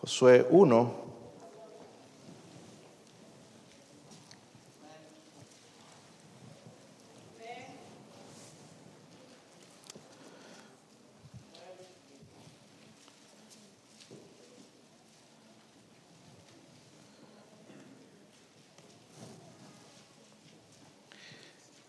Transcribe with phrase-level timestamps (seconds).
[0.00, 0.94] Josué 1.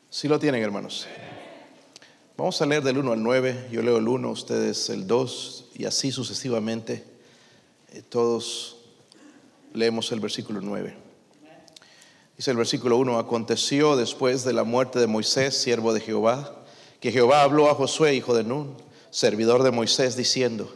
[0.09, 1.07] Si lo tienen, hermanos.
[2.37, 3.69] Vamos a leer del 1 al 9.
[3.71, 7.10] Yo leo el 1, ustedes el 2 y así sucesivamente.
[7.93, 8.77] Eh, todos
[9.73, 10.95] leemos el versículo 9.
[12.37, 16.55] Dice el versículo 1, aconteció después de la muerte de Moisés, siervo de Jehová,
[17.01, 18.77] que Jehová habló a Josué, hijo de Nun,
[19.09, 20.73] servidor de Moisés, diciendo,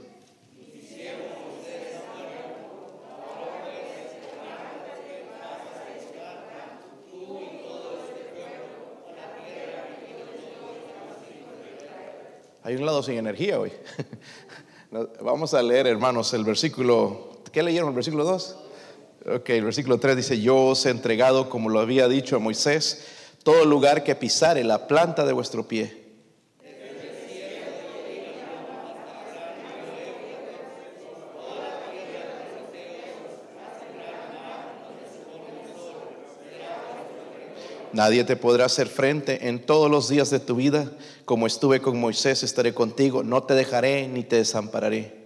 [12.64, 13.72] Hay un lado sin energía hoy.
[15.22, 17.42] Vamos a leer, hermanos, el versículo.
[17.52, 17.90] ¿Qué leyeron?
[17.90, 18.58] ¿El versículo 2?
[19.38, 23.06] Ok, el versículo 3 dice: Yo os he entregado, como lo había dicho a Moisés,
[23.44, 26.05] todo lugar que pisare la planta de vuestro pie
[37.96, 40.92] Nadie te podrá hacer frente en todos los días de tu vida.
[41.24, 43.24] Como estuve con Moisés, estaré contigo.
[43.24, 45.25] No te dejaré ni te desampararé.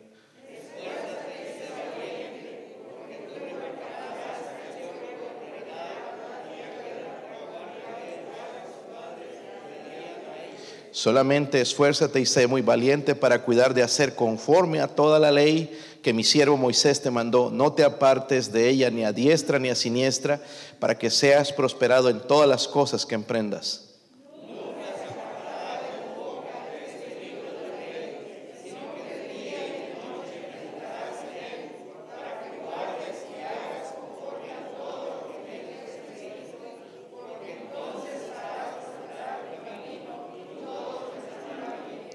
[11.00, 15.80] Solamente esfuérzate y sé muy valiente para cuidar de hacer conforme a toda la ley
[16.02, 17.50] que mi siervo Moisés te mandó.
[17.50, 20.42] No te apartes de ella ni a diestra ni a siniestra,
[20.78, 23.89] para que seas prosperado en todas las cosas que emprendas.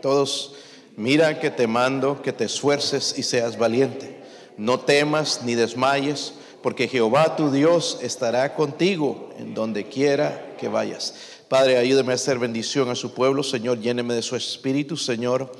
[0.04, 0.52] Todos,
[0.98, 4.20] mira que te mando que te esfuerces y seas valiente.
[4.58, 11.14] No temas ni desmayes, porque Jehová tu Dios estará contigo en donde quiera que vayas.
[11.48, 15.50] Padre, ayúdame a hacer bendición a su pueblo, Señor, lléneme de su espíritu, Señor.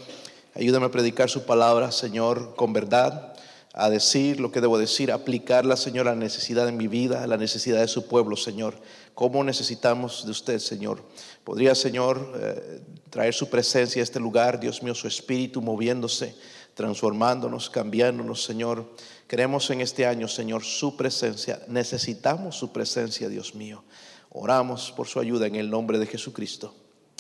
[0.55, 3.33] Ayúdame a predicar su palabra, Señor, con verdad,
[3.77, 7.27] a decir lo que debo decir, aplicarla, Señor, a la necesidad de mi vida, a
[7.27, 8.77] la necesidad de su pueblo, Señor.
[9.15, 11.03] ¿Cómo necesitamos de usted, Señor?
[11.43, 12.81] ¿Podría, Señor, eh,
[13.11, 16.37] traer su presencia a este lugar, Dios mío, su espíritu moviéndose,
[16.75, 18.89] transformándonos, cambiándonos, Señor.
[19.27, 21.61] Queremos en este año, Señor, su presencia.
[21.67, 23.83] Necesitamos su presencia, Dios mío.
[24.31, 26.73] Oramos por su ayuda en el nombre de Jesucristo.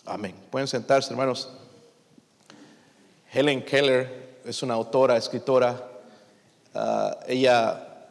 [0.04, 0.37] Amén.
[0.50, 1.50] Pueden sentarse, hermanos.
[3.32, 5.94] Helen Keller es una autora, escritora.
[6.74, 8.08] Ah, ella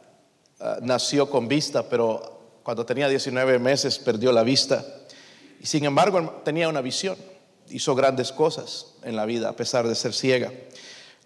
[0.60, 4.84] ah, nació con vista, pero cuando tenía 19 meses perdió la vista.
[5.60, 7.16] Y sin embargo tenía una visión
[7.70, 10.52] hizo grandes cosas en la vida a pesar de ser ciega.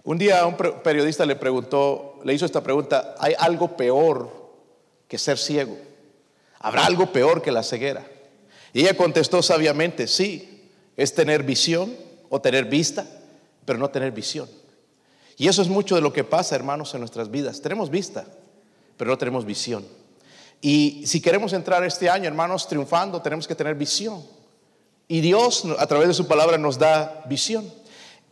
[0.05, 4.31] Un día un periodista le preguntó, le hizo esta pregunta, ¿hay algo peor
[5.07, 5.77] que ser ciego?
[6.61, 8.07] ¿Habrá algo peor que la ceguera?
[8.73, 11.95] Y ella contestó sabiamente, sí, es tener visión
[12.31, 13.07] o tener vista,
[13.65, 14.49] pero no tener visión.
[15.39, 17.61] Y eso es mucho de lo que pasa, hermanos, en nuestras vidas.
[17.63, 18.27] Tenemos vista,
[18.97, 19.87] pero no tenemos visión.
[20.61, 24.21] Y si queremos entrar este año, hermanos, triunfando, tenemos que tener visión.
[25.07, 27.73] Y Dios a través de su palabra nos da visión.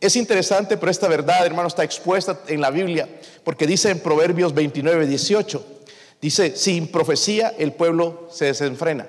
[0.01, 3.07] Es interesante, pero esta verdad, hermano, está expuesta en la Biblia,
[3.45, 5.65] porque dice en Proverbios 29, 18,
[6.21, 9.07] dice, sin profecía el pueblo se desenfrena.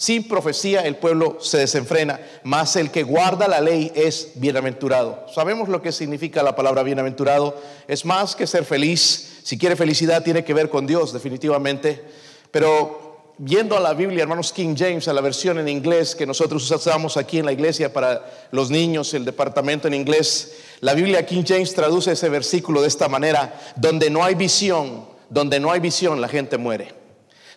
[0.00, 5.26] Sin profecía el pueblo se desenfrena, mas el que guarda la ley es bienaventurado.
[5.34, 7.60] Sabemos lo que significa la palabra bienaventurado.
[7.86, 9.40] Es más que ser feliz.
[9.42, 12.02] Si quiere felicidad tiene que ver con Dios, definitivamente.
[12.50, 16.70] Pero viendo a la Biblia, hermanos King James, a la versión en inglés que nosotros
[16.70, 21.44] usamos aquí en la iglesia para los niños, el departamento en inglés, la Biblia King
[21.46, 26.22] James traduce ese versículo de esta manera, donde no hay visión, donde no hay visión,
[26.22, 26.99] la gente muere.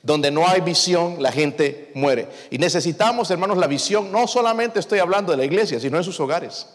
[0.04, 2.30] Donde no hay visión, la gente muere.
[2.52, 4.12] Y necesitamos, hermanos, la visión.
[4.12, 6.68] No solamente estoy hablando de la iglesia, sino en sus hogares.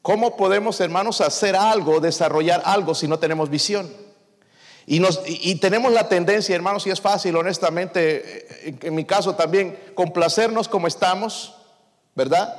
[0.00, 3.92] ¿Cómo podemos, hermanos, hacer algo, desarrollar algo si no tenemos visión?
[4.90, 10.86] Y, tenemos la tendencia, hermanos, y es fácil, honestamente, en, mi caso también, complacernos como
[10.86, 11.54] estamos,
[12.14, 12.54] ¿verdad?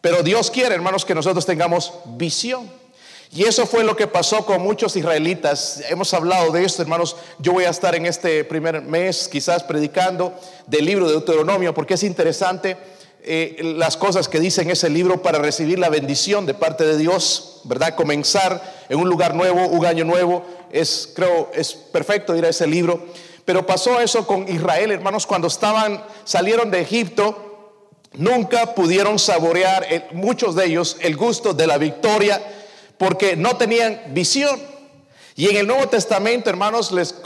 [0.00, 2.68] Pero Dios quiere, hermanos, que nosotros tengamos visión.
[3.34, 5.82] Y eso fue lo que pasó con muchos israelitas.
[5.88, 7.16] Hemos hablado de esto, hermanos.
[7.38, 10.34] Yo voy a estar en este primer mes quizás predicando
[10.66, 12.76] del libro de Deuteronomio porque es interesante
[13.22, 16.98] eh, las cosas que dice en ese libro para recibir la bendición de parte de
[16.98, 17.94] Dios, ¿verdad?
[17.94, 22.66] Comenzar en un lugar nuevo, un año nuevo, es, creo, es perfecto ir a ese
[22.66, 23.00] libro.
[23.46, 30.54] Pero pasó eso con Israel, hermanos, cuando estaban, salieron de Egipto, nunca pudieron saborear, muchos
[30.54, 32.42] de ellos, el gusto de la victoria,
[33.02, 34.60] porque no tenían visión.
[35.34, 37.16] Y en el Nuevo Testamento, hermanos, les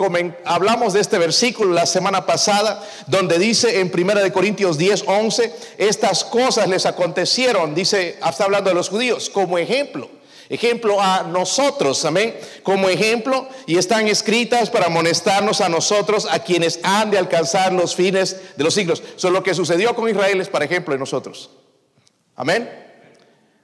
[0.46, 6.25] hablamos de este versículo la semana pasada, donde dice en 1 Corintios 10, 11, estas
[6.25, 10.08] cosas les acontecieron, dice, está hablando de los judíos, como ejemplo.
[10.49, 12.34] Ejemplo a nosotros, amén.
[12.62, 17.94] Como ejemplo, y están escritas para amonestarnos a nosotros, a quienes han de alcanzar los
[17.94, 19.02] fines de los siglos.
[19.17, 21.50] So, lo que sucedió con Israel es para ejemplo de nosotros.
[22.34, 22.86] Amén.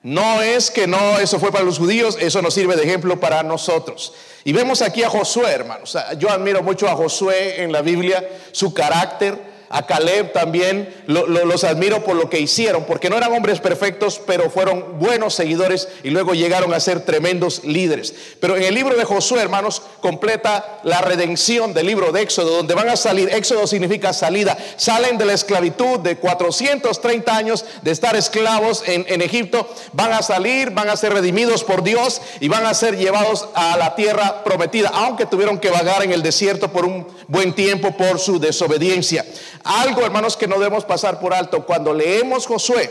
[0.02, 3.42] No es que no, eso fue para los judíos, eso nos sirve de ejemplo para
[3.44, 4.12] nosotros.
[4.42, 5.96] Y vemos aquí a Josué, hermanos.
[6.18, 12.04] Yo admiro mucho a Josué en la Biblia, su carácter a Caleb también los admiro
[12.04, 16.34] por lo que hicieron, porque no eran hombres perfectos, pero fueron buenos seguidores y luego
[16.34, 18.14] llegaron a ser tremendos líderes.
[18.38, 22.74] Pero en el libro de Josué, hermanos, completa la redención del libro de Éxodo, donde
[22.74, 28.14] van a salir, Éxodo significa salida, salen de la esclavitud de 430 años de estar
[28.14, 32.66] esclavos en, en Egipto, van a salir, van a ser redimidos por Dios y van
[32.66, 36.84] a ser llevados a la tierra prometida, aunque tuvieron que vagar en el desierto por
[36.84, 39.24] un buen tiempo por su desobediencia.
[39.64, 42.90] Algo, hermanos, que no debemos pasar por alto cuando leemos Josué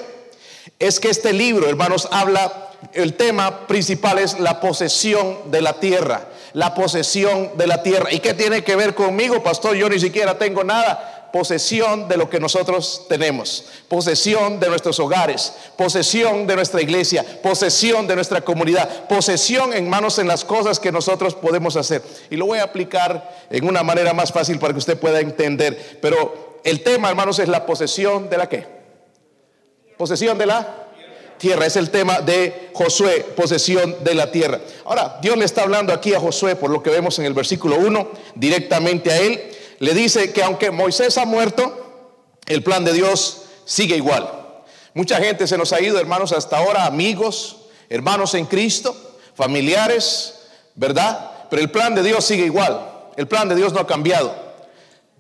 [0.79, 6.27] es que este libro, hermanos, habla, el tema principal es la posesión de la tierra,
[6.53, 8.12] la posesión de la tierra.
[8.12, 9.75] ¿Y qué tiene que ver conmigo, pastor?
[9.75, 15.53] Yo ni siquiera tengo nada posesión de lo que nosotros tenemos, posesión de nuestros hogares,
[15.77, 20.91] posesión de nuestra iglesia, posesión de nuestra comunidad, posesión en manos en las cosas que
[20.91, 22.01] nosotros podemos hacer.
[22.29, 26.00] Y lo voy a aplicar en una manera más fácil para que usted pueda entender.
[26.01, 28.66] Pero el tema, hermanos, es la posesión de la qué?
[29.98, 30.88] Posesión de la
[31.38, 31.66] tierra.
[31.66, 34.60] Es el tema de Josué, posesión de la tierra.
[34.86, 37.78] Ahora, Dios le está hablando aquí a Josué, por lo que vemos en el versículo
[37.78, 43.46] 1, directamente a él le dice que aunque Moisés ha muerto, el plan de Dios
[43.66, 44.30] sigue igual.
[44.94, 47.57] Mucha gente se nos ha ido, hermanos, hasta ahora, amigos,
[47.90, 48.96] hermanos en Cristo,
[49.34, 50.36] familiares,
[50.75, 51.31] ¿verdad?
[51.50, 52.80] Pero el plan de Dios sigue igual.
[53.18, 54.50] El plan de Dios no ha cambiado.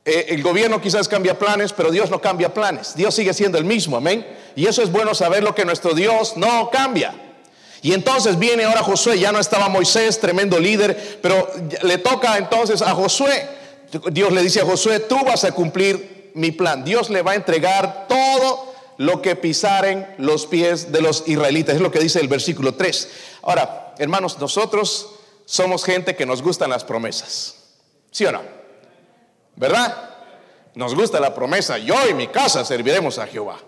[0.03, 2.95] Eh, el gobierno quizás cambia planes, pero Dios no cambia planes.
[2.95, 4.25] Dios sigue siendo el mismo, amén.
[4.55, 7.13] Y eso es bueno saber lo que nuestro Dios no cambia.
[7.81, 11.49] Y entonces viene ahora Josué, ya no estaba Moisés, tremendo líder, pero
[11.81, 13.61] le toca entonces a Josué
[14.11, 16.83] Dios le dice a Josué, tú vas a cumplir mi plan.
[16.83, 21.75] Dios le va a entregar todo lo que pisaren los pies de los israelitas.
[21.75, 23.09] Es lo que dice el versículo 3.
[23.41, 25.09] Ahora, hermanos, nosotros
[25.45, 27.55] somos gente que nos gustan las promesas.
[28.11, 28.60] ¿Sí o no?
[29.55, 30.09] ¿Verdad?
[30.75, 31.77] Nos gusta la promesa.
[31.77, 33.59] Yo y mi casa serviremos a Jehová.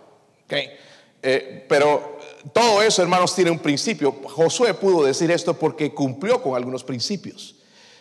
[1.25, 2.19] Eh, pero
[2.51, 4.15] todo eso, hermanos, tiene un principio.
[4.24, 7.56] Josué pudo decir esto porque cumplió con algunos principios.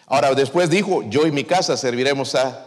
[0.06, 2.66] Ahora, después dijo, yo y mi casa serviremos a...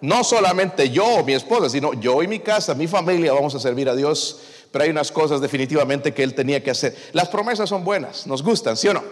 [0.00, 3.58] No solamente yo o mi esposa, sino yo y mi casa, mi familia vamos a
[3.60, 4.40] servir a Dios.
[4.70, 6.96] Pero hay unas cosas definitivamente que él tenía que hacer.
[7.12, 9.02] Las promesas son buenas, nos gustan, ¿sí o no?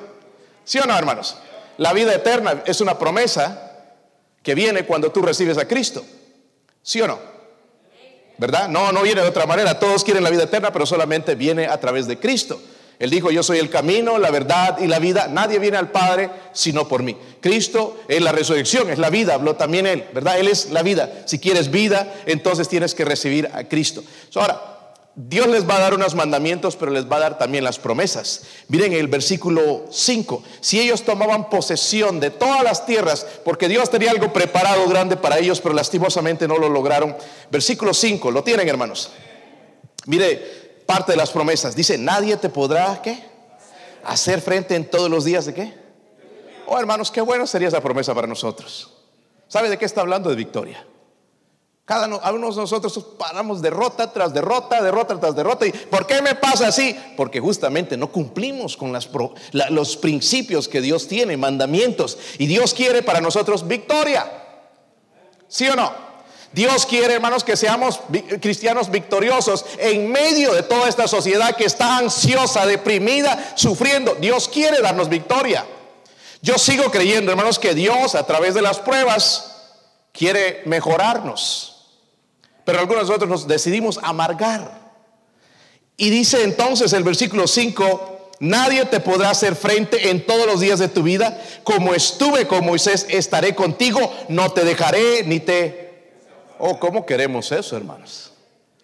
[0.65, 1.37] ¿Sí o no, hermanos?
[1.79, 3.66] La vida eterna es una promesa
[4.47, 6.05] que viene cuando tú recibes a Cristo.
[6.81, 7.19] ¿Sí o no?
[8.39, 8.69] ¿Verdad?
[8.69, 9.77] No, no viene de otra manera.
[9.77, 12.63] Todos quieren la vida eterna, pero solamente viene a través de Cristo.
[13.01, 15.27] Él dijo, yo soy el camino, la verdad y la vida.
[15.27, 17.17] Nadie viene al Padre sino por mí.
[17.41, 20.39] Cristo es la resurrección, es la vida, habló también Él, ¿verdad?
[20.39, 21.25] Él es la vida.
[21.27, 24.05] Si quieres vida, entonces tienes que recibir a Cristo.
[24.37, 24.76] ahora,
[25.19, 28.43] Dios les va a dar unos mandamientos, pero les va a dar también las promesas.
[28.69, 30.43] Miren el versículo 5.
[30.61, 35.39] Si ellos tomaban posesión de todas las tierras, porque Dios tenía algo preparado grande para
[35.39, 37.17] ellos, pero lastimosamente no lo lograron.
[37.51, 39.11] Versículo 5, ¿lo tienen hermanos?
[40.05, 41.75] Mire, parte de las promesas.
[41.75, 43.25] Dice, nadie te podrá, ¿qué?
[44.05, 45.75] Hacer frente en todos los días de qué?
[46.67, 48.93] Oh, hermanos, qué bueno sería esa promesa para nosotros.
[49.49, 50.29] ¿Sabe de qué está hablando?
[50.29, 50.87] De victoria.
[51.87, 55.69] Cada uno de nosotros paramos derrota tras derrota, derrota tras derrota.
[55.69, 56.97] ¿Y por qué me pasa así?
[57.17, 58.93] Porque justamente no cumplimos con
[59.71, 62.19] los principios que Dios tiene, mandamientos.
[62.39, 64.27] Y Dios quiere para nosotros victoria.
[65.47, 65.93] ¿Sí o no?
[66.53, 68.01] Dios quiere, hermanos, que seamos
[68.41, 74.17] cristianos victoriosos en medio de toda esta sociedad que está ansiosa, deprimida, sufriendo.
[74.17, 75.65] Dios quiere darnos victoria.
[76.43, 79.53] Yo sigo creyendo, hermanos, que Dios a través de las pruebas
[80.11, 81.75] quiere mejorarnos.
[82.67, 84.87] Pero algunos de nosotros nos decidimos amargar.
[85.97, 90.81] Y dice entonces el versículo 5, nadie te podrá hacer frente en todos los días
[90.81, 91.41] de tu vida.
[91.63, 95.87] Como estuve con Moisés, estaré contigo, no te dejaré ni te
[96.59, 98.33] Oh, ¿cómo queremos eso, hermanos?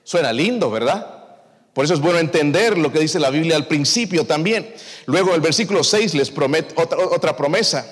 [0.05, 1.25] Suena lindo, ¿verdad?
[1.73, 4.75] Por eso es bueno entender lo que dice la Biblia al principio también.
[5.07, 7.85] Luego el versículo 6 les promete otra, otra promesa.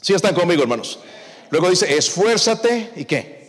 [0.00, 1.00] Si están conmigo, hermanos.
[1.50, 3.41] Luego dice, esfuérzate y qué?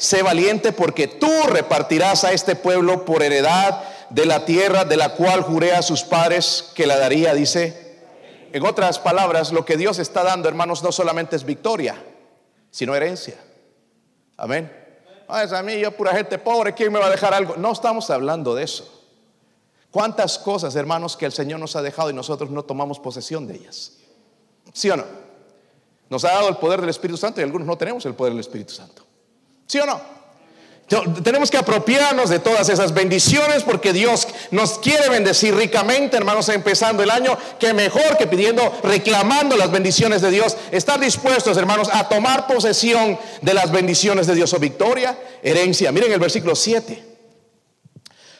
[0.00, 5.10] Sé valiente porque tú repartirás a este pueblo por heredad de la tierra de la
[5.10, 7.98] cual juré a sus padres que la daría, dice.
[8.50, 12.02] En otras palabras, lo que Dios está dando, hermanos, no solamente es victoria,
[12.70, 13.34] sino herencia.
[14.38, 14.74] Amén.
[15.28, 17.56] Ah, es a mí, yo pura gente pobre, ¿quién me va a dejar algo?
[17.58, 19.04] No estamos hablando de eso.
[19.90, 23.56] ¿Cuántas cosas, hermanos, que el Señor nos ha dejado y nosotros no tomamos posesión de
[23.56, 23.98] ellas?
[24.72, 25.04] ¿Sí o no?
[26.08, 28.40] Nos ha dado el poder del Espíritu Santo y algunos no tenemos el poder del
[28.40, 29.09] Espíritu Santo.
[29.70, 30.00] ¿Sí o no?
[31.22, 37.04] Tenemos que apropiarnos de todas esas bendiciones porque Dios nos quiere bendecir ricamente, hermanos, empezando
[37.04, 42.08] el año, que mejor que pidiendo, reclamando las bendiciones de Dios, estar dispuestos, hermanos, a
[42.08, 45.92] tomar posesión de las bendiciones de Dios o victoria, herencia.
[45.92, 47.04] Miren el versículo 7.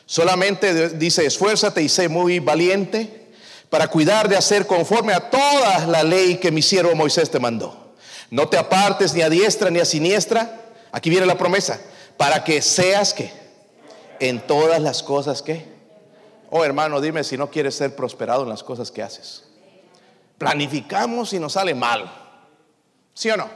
[0.05, 3.29] Solamente dice, esfuérzate y sé muy valiente
[3.69, 7.93] para cuidar de hacer conforme a toda la ley que mi siervo Moisés te mandó.
[8.29, 10.60] No te apartes ni a diestra ni a siniestra.
[10.91, 11.79] Aquí viene la promesa
[12.17, 13.31] para que seas que
[14.19, 15.65] en todas las cosas que.
[16.49, 19.45] Oh hermano, dime si no quieres ser prosperado en las cosas que haces.
[20.37, 22.11] Planificamos y nos sale mal.
[23.13, 23.49] ¿Sí o no?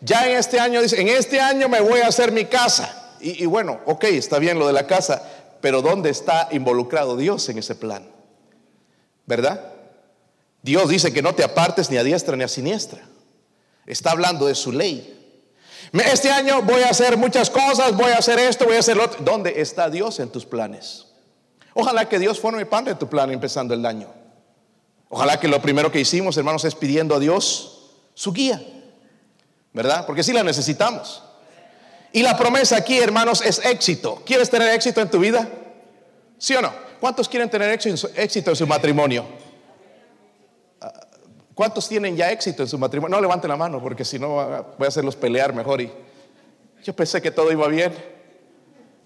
[0.00, 3.16] Ya en este año dice, en este año me voy a hacer mi casa.
[3.20, 5.22] Y, y bueno, ok, está bien lo de la casa,
[5.60, 8.08] pero ¿dónde está involucrado Dios en ese plan?
[9.26, 9.72] ¿Verdad?
[10.62, 13.02] Dios dice que no te apartes ni a diestra ni a siniestra.
[13.86, 15.17] Está hablando de su ley.
[15.92, 19.04] Este año voy a hacer muchas cosas, voy a hacer esto, voy a hacer lo
[19.04, 19.20] otro.
[19.24, 21.06] ¿Dónde está Dios en tus planes?
[21.74, 24.12] Ojalá que Dios forme parte de tu plan empezando el año.
[25.08, 28.62] Ojalá que lo primero que hicimos, hermanos, es pidiendo a Dios su guía.
[29.72, 30.04] ¿Verdad?
[30.06, 31.22] Porque sí la necesitamos.
[32.12, 34.22] Y la promesa aquí, hermanos, es éxito.
[34.26, 35.48] ¿Quieres tener éxito en tu vida?
[36.36, 36.72] ¿Sí o no?
[37.00, 39.24] ¿Cuántos quieren tener éxito en su matrimonio?
[41.58, 43.16] ¿Cuántos tienen ya éxito en su matrimonio?
[43.16, 44.28] No levanten la mano porque si no
[44.78, 45.80] voy a hacerlos pelear mejor.
[45.80, 45.92] Y
[46.84, 47.92] yo pensé que todo iba bien.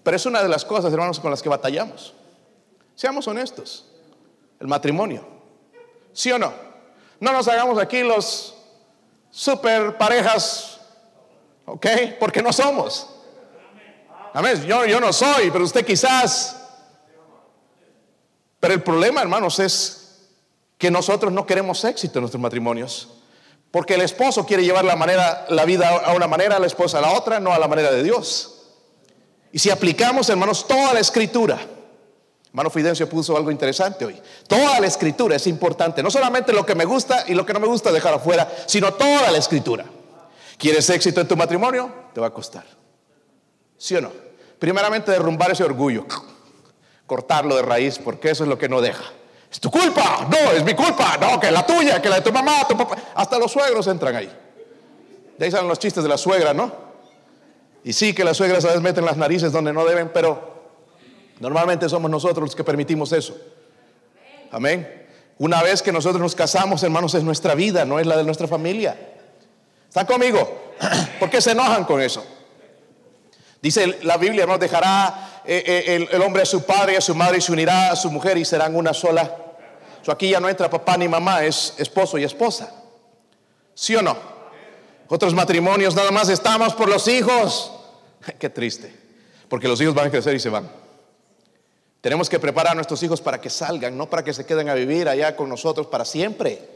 [0.03, 2.13] Pero es una de las cosas, hermanos, con las que batallamos.
[2.93, 3.87] Seamos honestos.
[4.59, 5.25] El matrimonio.
[6.11, 6.53] ¿Sí o no?
[7.19, 8.55] No nos hagamos aquí los
[9.31, 10.79] super parejas,
[11.65, 11.87] ¿ok?
[12.19, 13.09] Porque no somos.
[14.31, 14.63] Amén.
[14.63, 16.55] Yo, yo no soy, pero usted quizás.
[18.59, 20.02] Pero el problema, hermanos, es
[20.77, 23.09] que nosotros no queremos éxito en nuestros matrimonios.
[23.71, 27.01] Porque el esposo quiere llevar la, manera, la vida a una manera, la esposa a
[27.01, 28.53] la otra, no a la manera de Dios.
[29.51, 31.59] Y si aplicamos, hermanos, toda la escritura,
[32.47, 36.75] hermano Fidencio puso algo interesante hoy, toda la escritura es importante, no solamente lo que
[36.75, 39.85] me gusta y lo que no me gusta dejar afuera, sino toda la escritura.
[40.57, 41.91] ¿Quieres éxito en tu matrimonio?
[42.13, 42.65] Te va a costar.
[43.77, 44.11] ¿Sí o no?
[44.59, 46.05] Primeramente derrumbar ese orgullo,
[47.05, 49.03] cortarlo de raíz, porque eso es lo que no deja.
[49.53, 52.33] Es tu culpa, no, es mi culpa, no, que la tuya, que la de tu
[52.33, 52.97] mamá, tu papá.
[53.13, 54.35] Hasta los suegros entran ahí.
[55.37, 56.71] De ahí salen los chistes de la suegra, ¿no?
[57.83, 60.71] Y sí que las suegras a veces meten las narices donde no deben, pero
[61.39, 63.37] normalmente somos nosotros los que permitimos eso.
[64.51, 65.05] Amén.
[65.37, 68.47] Una vez que nosotros nos casamos, hermanos, es nuestra vida, no es la de nuestra
[68.47, 68.97] familia.
[69.87, 70.73] ¿Están conmigo?
[71.19, 72.25] ¿Por qué se enojan con eso?
[73.61, 74.57] Dice la Biblia, ¿no?
[74.57, 77.91] Dejará eh, eh, el, hombre a su padre y a su madre y se unirá
[77.91, 79.42] a su mujer y serán una sola.
[80.11, 82.73] Aquí ya no entra papá ni mamá, es esposo y esposa.
[83.73, 84.15] ¿Sí o no?
[85.07, 87.71] Otros matrimonios nada más estamos por los hijos.
[88.39, 88.95] Qué triste,
[89.49, 90.69] porque los hijos van a crecer y se van.
[92.01, 94.73] Tenemos que preparar a nuestros hijos para que salgan, no para que se queden a
[94.73, 96.73] vivir allá con nosotros para siempre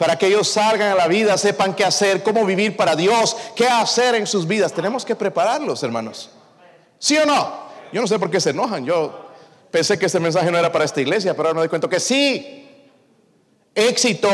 [0.00, 3.68] para que ellos salgan a la vida, sepan qué hacer, cómo vivir para Dios, qué
[3.68, 4.72] hacer en sus vidas.
[4.72, 6.30] Tenemos que prepararlos, hermanos.
[6.98, 7.52] ¿Sí o no?
[7.92, 8.86] Yo no sé por qué se enojan.
[8.86, 9.29] Yo
[9.70, 12.00] pensé que este mensaje no era para esta iglesia, pero ahora me doy cuenta que
[12.00, 12.68] sí.
[13.74, 14.28] Éxito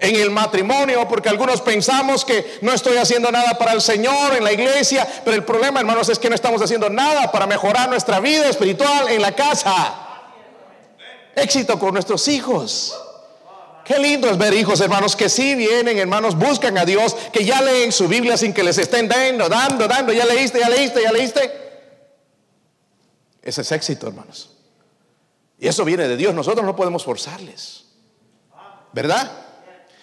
[0.00, 4.44] en el matrimonio, porque algunos pensamos que no estoy haciendo nada para el Señor en
[4.44, 8.20] la iglesia, pero el problema, hermanos, es que no estamos haciendo nada para mejorar nuestra
[8.20, 9.94] vida espiritual en la casa.
[11.34, 12.96] Éxito con nuestros hijos.
[13.84, 17.62] Qué lindo es ver hijos, hermanos, que sí vienen, hermanos, buscan a Dios, que ya
[17.62, 21.12] leen su Biblia sin que les estén dando, dando, dando, ya leíste, ya leíste, ya
[21.12, 21.68] leíste.
[23.42, 24.57] Ese es éxito, hermanos.
[25.58, 27.84] Y eso viene de Dios, nosotros no podemos forzarles.
[28.92, 29.30] ¿Verdad?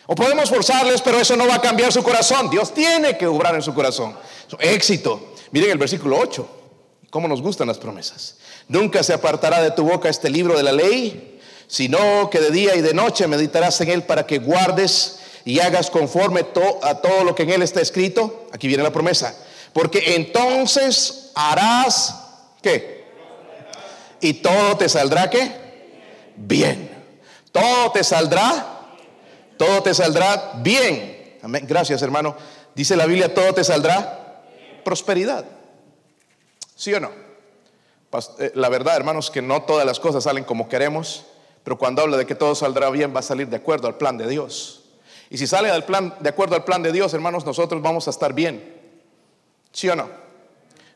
[0.07, 2.49] O podemos forzarles, pero eso no va a cambiar su corazón.
[2.49, 4.15] Dios tiene que obrar en su corazón.
[4.59, 5.33] éxito.
[5.51, 6.47] Miren el versículo 8.
[7.09, 8.37] Cómo nos gustan las promesas.
[8.67, 11.35] Nunca se apartará de tu boca este libro de la ley
[11.67, 15.89] sino que de día y de noche meditarás en él para que guardes y hagas
[15.89, 16.45] conforme
[16.81, 18.47] a todo lo que en él está escrito.
[18.51, 19.35] Aquí viene la promesa.
[19.73, 22.15] Porque entonces harás,
[22.61, 22.94] ¿qué?
[24.25, 25.51] Y todo te saldrá qué?
[26.35, 26.89] Bien.
[27.51, 28.95] Todo te saldrá,
[29.55, 31.37] todo te saldrá bien.
[31.43, 31.63] Amén.
[31.67, 32.35] Gracias, hermano.
[32.73, 34.41] Dice la Biblia, todo te saldrá
[34.83, 35.45] prosperidad.
[36.75, 37.11] ¿Sí o no?
[38.39, 41.25] Eh, la verdad, hermanos, que no todas las cosas salen como queremos,
[41.63, 44.17] pero cuando habla de que todo saldrá bien, va a salir de acuerdo al plan
[44.17, 44.85] de Dios.
[45.29, 48.09] Y si sale del plan, de acuerdo al plan de Dios, hermanos, nosotros vamos a
[48.09, 48.73] estar bien.
[49.71, 50.24] ¿Sí o no?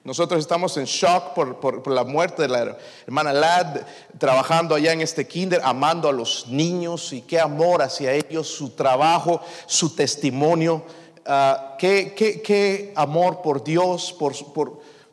[0.03, 3.82] Nosotros estamos en shock por, la muerte de la hermana Lad,
[4.18, 8.72] trabajando allá en este kinder, amando a los niños y qué amor hacia ellos, su
[8.72, 10.84] trabajo, su testimonio,
[11.25, 14.34] ah, qué, amor por Dios, por,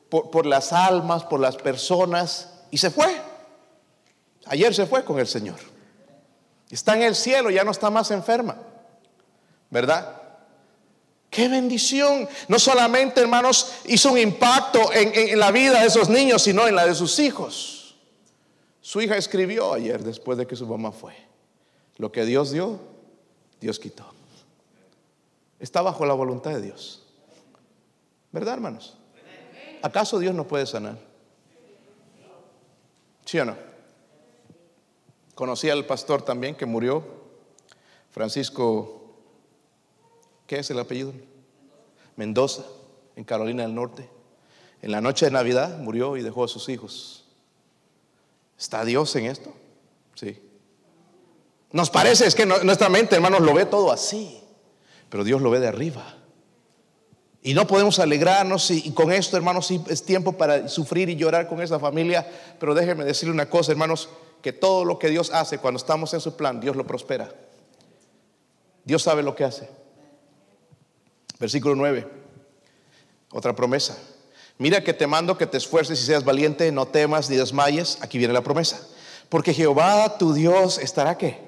[0.09, 2.53] por las almas, por las personas.
[2.71, 3.21] Y se fue.
[4.47, 5.59] Ayer se fue con el Señor.
[6.71, 8.57] Está en el cielo, ya no está más enferma.
[9.71, 10.23] ¿verdad?
[11.31, 12.29] Qué bendición.
[12.49, 16.87] No solamente, hermanos, hizo un impacto en, la vida de esos niños, sino en la
[16.87, 17.97] de sus hijos.
[18.81, 21.15] Su hija escribió ayer, después de que su mamá fue,
[21.97, 22.79] lo que Dios dio,
[23.61, 24.07] Dios quitó.
[25.59, 27.03] Está bajo la voluntad de Dios.
[28.33, 28.97] ¿Verdad, hermanos?
[29.83, 30.99] ¿Acaso Dios no puede sanar?
[33.25, 33.57] ¿Sí o no?
[35.35, 37.05] Conocí al pastor también que murió,
[38.11, 39.06] Francisco
[40.47, 41.13] ¿Qué es el apellido?
[42.17, 42.63] Mendoza,
[43.17, 44.09] en Carolina del Norte.
[44.83, 47.25] En la noche de Navidad murió y dejó a sus hijos.
[48.59, 49.53] ¿Está Dios en esto?
[50.15, 50.41] Sí.
[51.73, 54.41] Nos parece, es que nuestra mente, hermanos, lo ve todo así,
[55.09, 56.17] pero Dios lo ve de arriba.
[57.43, 61.49] Y no podemos alegrarnos y, con esto, hermanos, sí es tiempo para sufrir y llorar
[61.49, 62.27] con esa familia,
[62.59, 64.09] pero déjenme decirle una cosa, hermanos,
[64.43, 67.33] que todo lo que Dios hace cuando estamos en su plan, Dios lo prospera.
[68.85, 69.69] Dios sabe lo que hace.
[71.39, 72.07] Versículo 9.
[73.31, 73.97] Otra promesa.
[74.59, 77.99] Mira que te mando que te esfuerces y seas valiente, no temas ni desmayes.
[78.01, 78.81] Aquí viene la promesa.
[79.29, 81.39] Porque Jehová tu Dios estará que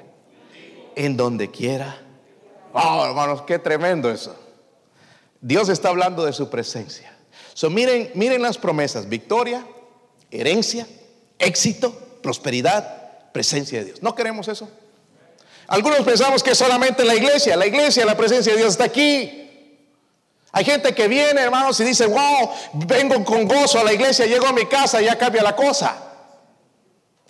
[0.95, 2.03] en donde quiera.
[2.73, 4.37] Oh, hermanos, qué tremendo eso.
[5.41, 7.17] Dios está hablando de su presencia.
[7.55, 9.65] So, miren, miren las promesas: victoria,
[10.31, 10.87] herencia,
[11.39, 14.03] éxito, prosperidad, presencia de Dios.
[14.03, 14.69] ¿No queremos eso?
[15.69, 19.48] Algunos pensamos que solamente en la iglesia, la iglesia, la presencia de Dios está aquí.
[20.53, 22.51] Hay gente que viene, hermanos, y dice, wow,
[22.87, 26.09] vengo con gozo a la iglesia, llego a mi casa y ya cambia la cosa.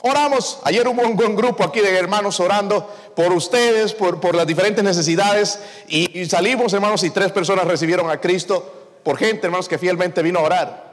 [0.00, 4.84] Oramos, ayer hubo un buen grupo aquí de hermanos orando por ustedes, por, las diferentes
[4.84, 10.22] necesidades, y, salimos, hermanos, y tres personas recibieron a Cristo por gente, hermanos, que fielmente
[10.22, 10.88] vino a orar.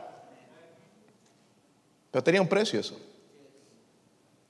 [2.09, 2.97] Pero tenía un precio eso.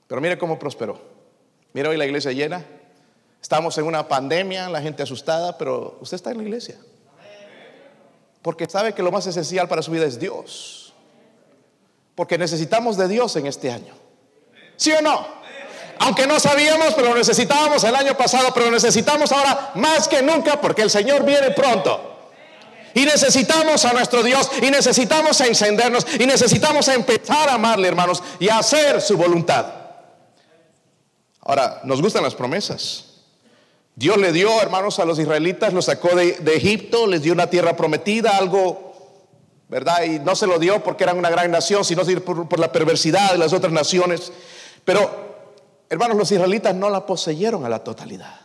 [0.06, 0.98] Pero mire cómo prosperó.
[1.74, 2.64] Mira hoy la iglesia llena.
[3.42, 6.76] Estamos en una pandemia, la gente asustada, pero usted está en la iglesia.
[8.46, 10.94] Porque sabe que lo más esencial para su vida es Dios.
[12.14, 13.92] Porque necesitamos de Dios en este año.
[14.76, 15.26] ¿Sí o no?
[15.98, 20.22] Aunque no sabíamos, pero lo necesitábamos el año pasado, pero lo necesitamos ahora más que
[20.22, 22.30] nunca porque el Señor viene pronto.
[22.94, 28.22] Y necesitamos a nuestro Dios y necesitamos a encendernos y necesitamos empezar a amarle, hermanos,
[28.38, 29.66] y a hacer su voluntad.
[31.40, 33.05] Ahora, nos gustan las promesas.
[33.98, 37.74] Dios le dio, hermanos, a los israelitas, los sacó de, Egipto, les dio una tierra
[37.76, 38.92] prometida, algo,
[39.68, 40.02] ¿verdad?
[40.02, 43.32] Y no se lo dio porque eran una gran nación, sino por, por la perversidad
[43.32, 44.32] de las otras naciones.
[44.84, 45.10] Pero,
[45.88, 48.38] hermanos, los israelitas no la poseyeron a la totalidad.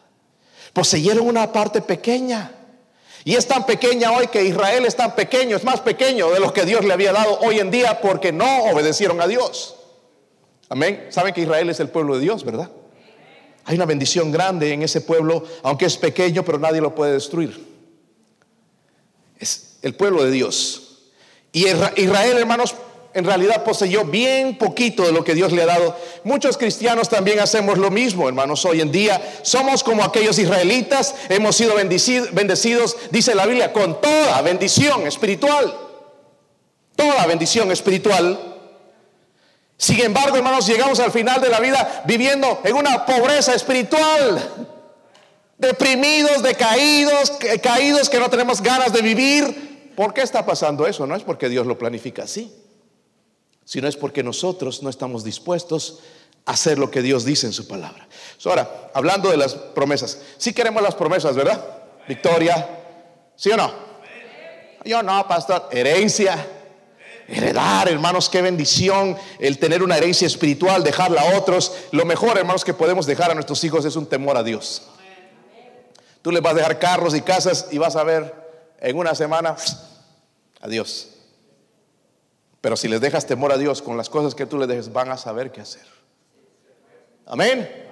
[0.71, 2.53] Poseyeron una parte pequeña.
[3.25, 6.53] Y es tan pequeña hoy que Israel es tan pequeño, es más pequeño de lo
[6.53, 9.75] que Dios le había dado hoy en día porque no obedecieron a Dios.
[10.69, 11.07] Amén.
[11.09, 12.71] Saben que Israel es el pueblo de Dios, ¿verdad?
[13.65, 17.67] Hay una bendición grande en ese pueblo, aunque es pequeño, pero nadie lo puede destruir.
[19.37, 21.09] Es el pueblo de Dios.
[21.51, 22.75] Y Israel, hermanos,
[23.13, 25.97] en realidad poseyó bien poquito de lo que Dios le ha dado.
[26.23, 28.63] Muchos cristianos también hacemos lo mismo, hermanos.
[28.65, 34.41] Hoy en día somos como aquellos israelitas, hemos sido bendecidos, dice la Biblia, con toda
[34.41, 35.77] bendición espiritual.
[36.95, 38.50] Toda bendición espiritual
[39.81, 44.67] sin embargo, hermanos, llegamos al final de la vida viviendo en una pobreza espiritual.
[45.57, 47.31] Deprimidos, decaídos,
[47.63, 49.91] caídos que no tenemos ganas de vivir.
[49.95, 51.07] ¿Por qué está pasando eso?
[51.07, 52.55] No es porque Dios lo planifica así,
[53.65, 56.01] sino es porque nosotros no estamos dispuestos
[56.45, 58.07] a hacer lo que Dios dice en su palabra.
[58.45, 61.59] Ahora, hablando de las promesas, si queremos las promesas, ¿verdad?
[62.07, 62.69] Victoria,
[63.35, 63.73] ¿sí o no?
[64.85, 66.60] Yo no, pastor, herencia,
[67.33, 71.71] Heredar, hermanos, qué bendición el tener una herencia espiritual, dejarla a otros.
[71.91, 74.81] Lo mejor, hermanos, que podemos dejar a nuestros hijos es un temor a Dios.
[76.21, 78.35] Tú les vas a dejar carros y casas y vas a ver
[78.81, 79.55] en una semana,
[80.59, 81.07] adiós.
[82.59, 85.09] Pero si les dejas temor a Dios con las cosas que tú les dejes, van
[85.09, 85.85] a saber qué hacer.
[87.25, 87.90] Amén.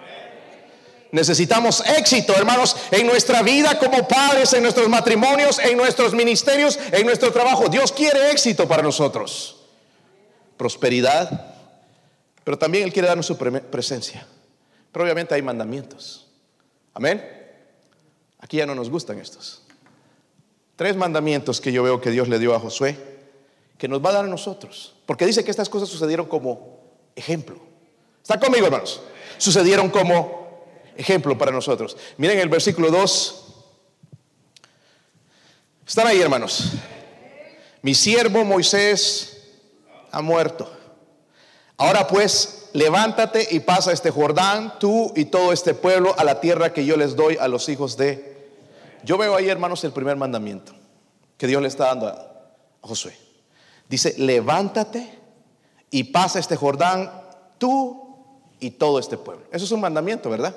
[1.11, 7.05] Necesitamos éxito, hermanos, en nuestra vida como padres, en nuestros matrimonios, en nuestros ministerios, en
[7.05, 7.67] nuestro trabajo.
[7.67, 9.57] Dios quiere éxito para nosotros.
[10.55, 11.55] Prosperidad,
[12.43, 14.27] pero también Él quiere darnos su presencia.
[14.91, 16.27] Pero obviamente hay mandamientos.
[16.93, 17.23] Amén.
[18.39, 19.63] Aquí ya no nos gustan estos.
[20.75, 22.97] Tres mandamientos que yo veo que Dios le dio a Josué,
[23.77, 24.95] que nos va a dar a nosotros.
[25.05, 26.79] Porque dice que estas cosas sucedieron como
[27.15, 27.57] ejemplo.
[28.21, 29.01] ¿Está conmigo, hermanos?
[29.37, 30.38] Sucedieron como
[30.99, 31.95] ejemplo para nosotros.
[32.17, 33.45] Miren el versículo 2.
[35.87, 36.73] Están ahí, hermanos.
[37.81, 39.47] Mi siervo Moisés
[40.11, 40.69] ha muerto.
[41.77, 46.73] Ahora pues, levántate y pasa este Jordán, tú y todo este pueblo, a la tierra
[46.73, 48.49] que yo les doy a los hijos de...
[49.03, 50.73] Yo veo ahí, hermanos, el primer mandamiento
[51.37, 52.45] que Dios le está dando a
[52.81, 53.15] Josué.
[53.87, 55.17] Dice, levántate
[55.89, 57.09] y pasa este Jordán,
[57.57, 58.17] tú
[58.59, 59.45] y todo este pueblo.
[59.49, 60.53] Eso es un mandamiento, ¿verdad?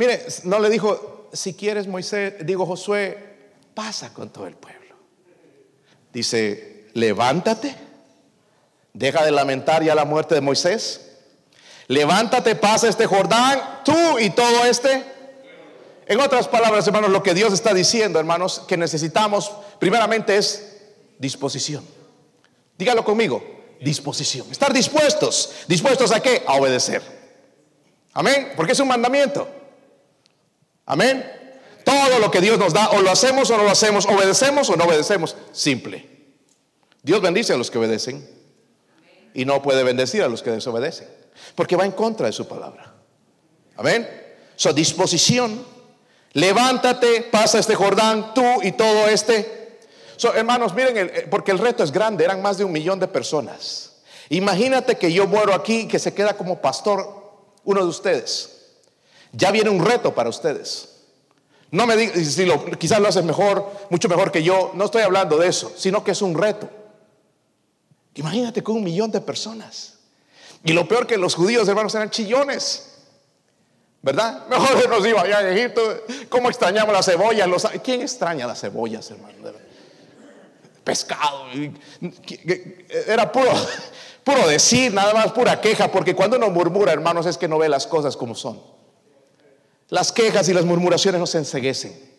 [0.00, 3.18] Mire, no le dijo, si quieres Moisés, digo Josué,
[3.74, 4.96] pasa con todo el pueblo.
[6.10, 7.76] Dice, levántate,
[8.94, 11.18] deja de lamentar ya la muerte de Moisés.
[11.88, 15.04] Levántate, pasa este Jordán, tú y todo este.
[16.06, 20.78] En otras palabras, hermanos, lo que Dios está diciendo, hermanos, que necesitamos primeramente es
[21.18, 21.84] disposición.
[22.78, 23.44] Dígalo conmigo,
[23.82, 24.50] disposición.
[24.50, 25.56] Estar dispuestos.
[25.68, 26.42] ¿Dispuestos a qué?
[26.46, 27.02] A obedecer.
[28.14, 28.54] Amén.
[28.56, 29.59] Porque es un mandamiento.
[30.90, 31.24] Amén.
[31.84, 34.76] Todo lo que Dios nos da, o lo hacemos o no lo hacemos, obedecemos o
[34.76, 35.36] no obedecemos.
[35.52, 36.04] Simple.
[37.00, 38.28] Dios bendice a los que obedecen
[39.32, 41.08] y no puede bendecir a los que desobedecen,
[41.54, 42.92] porque va en contra de su palabra.
[43.76, 44.08] Amén.
[44.56, 45.64] Su disposición.
[46.32, 49.78] Levántate, pasa este Jordán, tú y todo este.
[50.34, 54.02] hermanos, miren, eh, porque el reto es grande, eran más de un millón de personas.
[54.28, 58.59] Imagínate que yo muero aquí y que se queda como pastor uno de ustedes.
[59.32, 60.88] Ya viene un reto para ustedes.
[61.70, 64.72] No me digan, si lo, quizás lo haces mejor, mucho mejor que yo.
[64.74, 66.68] No estoy hablando de eso, sino que es un reto.
[68.14, 69.98] Imagínate con un millón de personas.
[70.64, 72.86] Y lo peor que los judíos, hermanos, eran chillones.
[74.02, 74.46] ¿Verdad?
[74.48, 75.80] Mejor nos iba allá a Egipto.
[76.28, 77.48] ¿Cómo extrañamos las cebollas?
[77.84, 79.34] ¿Quién extraña las cebollas, hermano?
[80.82, 81.44] Pescado.
[83.06, 83.52] Era puro,
[84.24, 85.90] puro decir, nada más pura queja.
[85.92, 88.79] Porque cuando uno murmura, hermanos, es que no ve las cosas como son.
[89.90, 92.10] Las quejas y las murmuraciones no se enseguecen.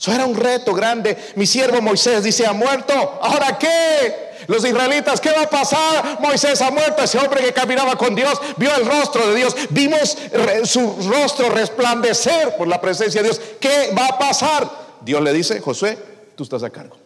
[0.00, 1.14] Eso era un reto grande.
[1.36, 2.94] Mi siervo Moisés dice, ha muerto.
[3.20, 4.30] ¿Ahora qué?
[4.46, 6.18] Los israelitas, ¿qué va a pasar?
[6.20, 7.02] Moisés ha muerto.
[7.02, 9.54] Ese hombre que caminaba con Dios vio el rostro de Dios.
[9.68, 10.16] Vimos
[10.64, 13.40] su rostro resplandecer por la presencia de Dios.
[13.60, 14.70] ¿Qué va a pasar?
[15.02, 15.98] Dios le dice, Josué,
[16.34, 16.96] tú estás a cargo.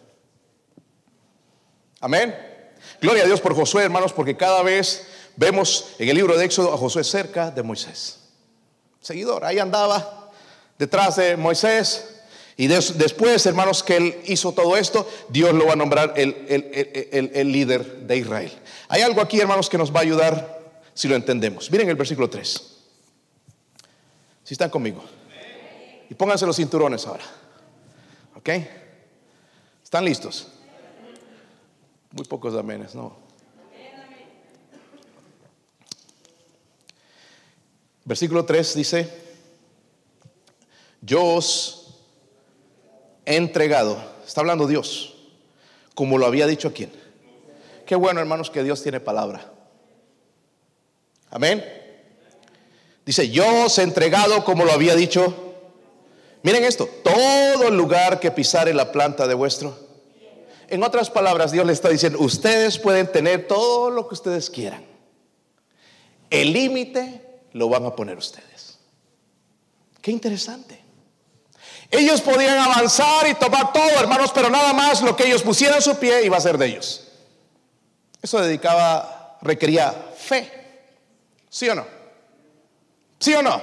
[1.99, 2.33] Amén.
[3.01, 6.73] Gloria a Dios por Josué, hermanos, porque cada vez vemos en el libro de Éxodo
[6.73, 8.24] a Josué cerca de Moisés
[9.05, 9.45] seguidor.
[9.45, 10.31] Ahí andaba
[10.77, 12.11] detrás de Moisés.
[12.57, 18.07] Y después, hermanos, que él hizo todo esto, Dios lo va a nombrar el, líder
[18.07, 18.51] de Israel.
[18.87, 21.69] Hay algo aquí, hermanos, que nos va a ayudar si lo entendemos.
[21.69, 22.77] Miren el versículo 3.
[24.43, 25.03] Si están conmigo.
[26.09, 27.25] Y pónganse los cinturones ahora.
[28.35, 28.49] ¿Ok?
[29.83, 30.47] ¿Están listos?
[32.11, 33.24] Muy pocos amenes, ¿no?
[38.05, 39.09] Versículo 3 dice,
[41.01, 41.97] yo os
[43.25, 45.15] he entregado, está hablando Dios,
[45.95, 46.91] como lo había dicho a quién.
[47.87, 49.51] Qué bueno, hermanos, que Dios tiene palabra.
[51.31, 51.65] Amén.
[53.05, 55.55] Dice, yo os he entregado como lo había dicho.
[56.43, 59.77] Miren esto, todo lugar que pisare la planta de vuestro.
[60.67, 64.85] En otras palabras, Dios le está diciendo, ustedes pueden tener todo lo que ustedes quieran.
[66.29, 67.24] El límite
[67.55, 68.79] lo van a poner ustedes.
[70.01, 70.77] Qué interesante.
[71.89, 75.95] Ellos podían avanzar y tomar todo, hermanos, pero nada más lo que ellos pusieran su
[75.95, 77.07] pie iba a ser de ellos.
[78.21, 80.51] Eso dedicaba, requería fe.
[81.49, 81.87] ¿Sí o no?
[83.19, 83.61] ¿Sí o no?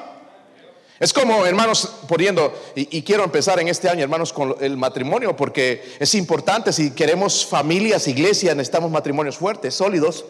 [0.98, 5.36] Es como, hermanos, poniendo, y, y, quiero empezar en este año, hermanos, con el matrimonio,
[5.36, 10.24] porque es importante, si queremos familias, iglesias, necesitamos matrimonios fuertes, sólidos,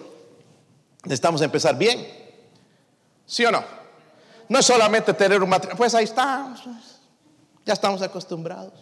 [1.04, 2.22] necesitamos empezar bien.
[3.32, 3.64] ¿Sí o no?
[4.46, 6.54] No es solamente tener un matrimonio, pues ahí está,
[7.64, 8.74] ya estamos acostumbrados.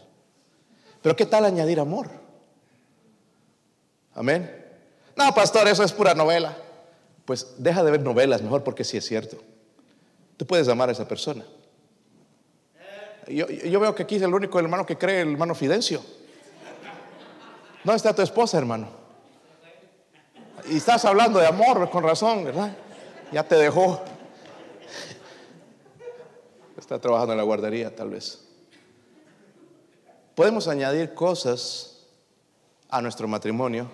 [1.01, 2.11] Pero ¿qué tal añadir amor?
[4.13, 4.53] Amén.
[5.15, 6.57] No, pastor, eso es pura novela.
[7.25, 9.37] Pues deja de ver novelas mejor porque sí es cierto.
[10.37, 11.45] Tú puedes amar a esa persona.
[13.29, 16.03] Yo, yo veo que aquí es el único hermano que cree, el hermano Fidencio.
[17.85, 18.89] ¿Dónde está tu esposa, hermano?
[20.69, 22.77] Y estás hablando de amor, con razón, ¿verdad?
[23.31, 24.03] Ya te dejó.
[26.91, 28.41] Está trabajando en la guardería, tal vez.
[30.35, 31.99] Podemos añadir cosas
[32.89, 33.89] a nuestro matrimonio,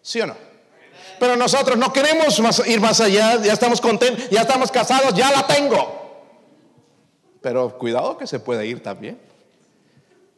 [0.00, 0.36] ¿sí o no?
[1.18, 5.44] Pero nosotros no queremos ir más allá, ya estamos contentos, ya estamos casados, ya la
[5.44, 6.30] tengo.
[7.40, 9.20] Pero cuidado que se puede ir también.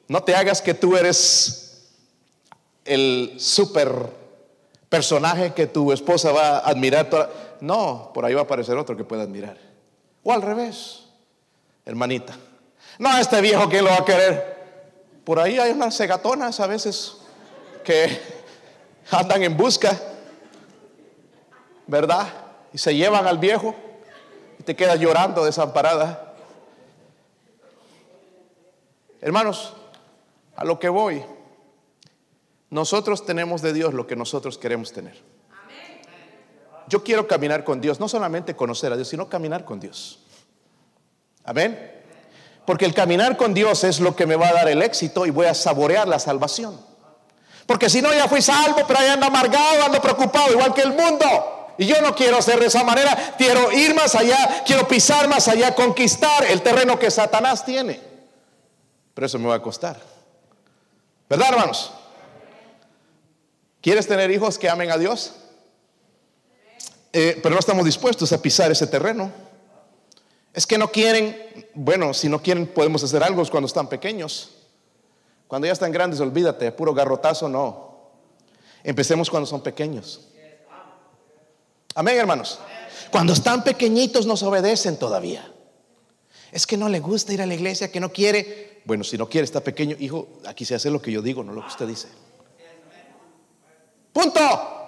[0.09, 1.91] No te hagas que tú eres
[2.87, 3.91] el super
[4.89, 7.59] personaje que tu esposa va a admirar.
[7.61, 9.59] No, por ahí va a aparecer otro que pueda admirar.
[10.23, 11.06] O al revés,
[11.87, 12.37] hermanita.
[12.99, 14.57] No, este viejo que lo va a querer.
[15.25, 17.17] Por ahí hay unas cegatonas a veces
[17.85, 18.21] que
[19.11, 19.99] andan en busca,
[21.87, 22.29] ¿verdad?
[22.73, 23.75] Y se llevan al viejo
[24.59, 26.35] y te quedas llorando desamparada.
[29.21, 29.73] Hermanos,
[30.57, 31.25] a lo que voy,
[32.71, 35.17] nosotros tenemos de Dios lo que nosotros queremos tener.
[36.89, 40.26] Yo quiero caminar con Dios, no solamente conocer a Dios, sino caminar con Dios.
[41.47, 41.93] Amén.
[42.67, 45.31] Porque el caminar con Dios es lo que me va a dar el éxito y
[45.31, 46.79] voy a saborear la salvación.
[47.65, 50.93] Porque si no, ya fui salvo, pero ahí ando amargado, ando preocupado, igual que el
[50.93, 51.75] mundo.
[51.79, 53.35] Y yo no quiero ser de esa manera.
[53.39, 58.01] Quiero ir más allá, quiero pisar más allá, conquistar el terreno que Satanás tiene.
[59.15, 60.01] Pero eso me va a costar.
[61.29, 61.93] ¿Verdad, hermanos?
[63.81, 65.35] ¿Quieres tener hijos que amen a Dios?
[67.13, 69.31] Eh, pero no estamos dispuestos a pisar ese terreno.
[70.57, 71.37] Es que no quieren,
[71.75, 74.53] bueno, si no quieren podemos hacer algo cuando están pequeños.
[75.47, 77.99] Cuando ya están grandes, olvídate, puro garrotazo no.
[78.83, 80.29] Empecemos cuando son pequeños.
[81.95, 82.59] Amén, hermanos.
[83.11, 85.47] Cuando están pequeñitos nos obedecen todavía.
[86.51, 88.81] Es que no le gusta ir a la iglesia, que no quiere.
[88.87, 91.53] Bueno, si no quiere, está pequeño, hijo, aquí se hace lo que yo digo, no
[91.53, 92.09] lo que usted dice.
[94.11, 94.86] Punto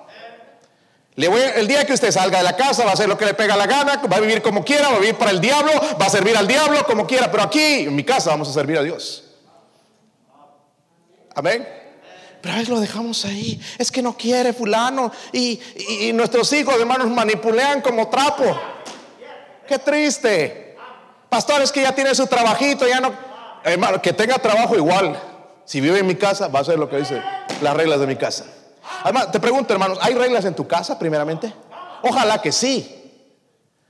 [1.26, 3.56] el día que usted salga de la casa va a hacer lo que le pega
[3.56, 6.10] la gana, va a vivir como quiera, va a vivir para el diablo, va a
[6.10, 9.24] servir al diablo como quiera, pero aquí en mi casa vamos a servir a Dios.
[11.34, 11.66] Amén.
[12.40, 13.60] Pero a veces lo dejamos ahí.
[13.78, 15.60] Es que no quiere fulano y,
[16.14, 18.44] nuestros hijos hermanos manipulean como trapo.
[19.66, 20.76] Qué triste.
[21.28, 23.12] Pastores que ya tiene su trabajito, ya no...
[23.64, 25.20] Hermano, que tenga trabajo igual.
[25.64, 27.20] Si vive en mi casa, va a hacer lo que dice
[27.60, 28.44] las reglas de mi casa.
[29.02, 31.52] Además, te pregunto, hermanos, ¿hay reglas en tu casa primeramente?
[32.02, 32.94] Ojalá que sí.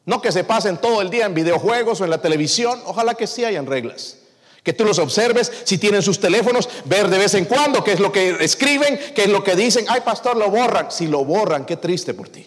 [0.04, 2.80] No que se pasen todo el día en videojuegos o en la televisión.
[2.86, 4.18] Ojalá que sí hayan reglas.
[4.62, 8.00] Que tú los observes, si tienen sus teléfonos, ver de vez en cuando qué es
[8.00, 9.84] lo que escriben, qué es lo que dicen.
[9.88, 10.90] Ay, pastor, lo borran.
[10.90, 12.46] Si lo borran, qué triste por ti.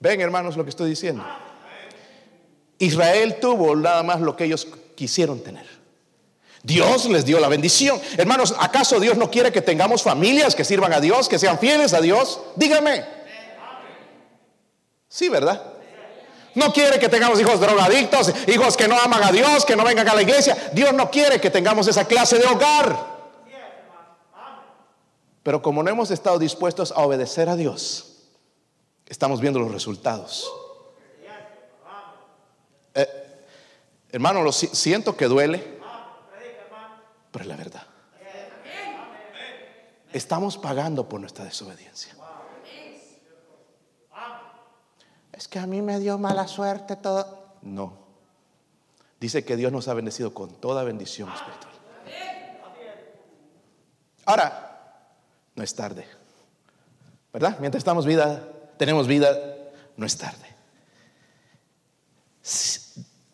[0.00, 1.24] Ven, hermanos, lo que estoy diciendo.
[2.78, 5.66] Israel tuvo nada más lo que ellos quisieron tener.
[6.64, 8.00] Dios les dio la bendición.
[8.16, 11.92] Hermanos, ¿acaso Dios no quiere que tengamos familias que sirvan a Dios, que sean fieles
[11.92, 12.40] a Dios?
[12.56, 13.04] Dígame.
[15.06, 15.62] Sí, ¿verdad?
[16.54, 20.08] No quiere que tengamos hijos drogadictos, hijos que no aman a Dios, que no vengan
[20.08, 20.56] a la iglesia.
[20.72, 23.14] Dios no quiere que tengamos esa clase de hogar.
[25.42, 28.22] Pero como no hemos estado dispuestos a obedecer a Dios,
[29.06, 30.50] estamos viendo los resultados.
[32.94, 33.06] Eh,
[34.12, 35.73] hermano, lo siento que duele
[37.34, 37.82] pero es la verdad.
[40.12, 42.14] Estamos pagando por nuestra desobediencia.
[45.32, 47.56] Es que a mí me dio mala suerte todo.
[47.62, 47.92] No.
[49.18, 51.28] Dice que Dios nos ha bendecido con toda bendición.
[54.26, 55.10] Ahora,
[55.56, 56.06] no es tarde.
[57.32, 57.56] ¿Verdad?
[57.58, 59.36] Mientras estamos vida, tenemos vida,
[59.96, 60.54] no es tarde.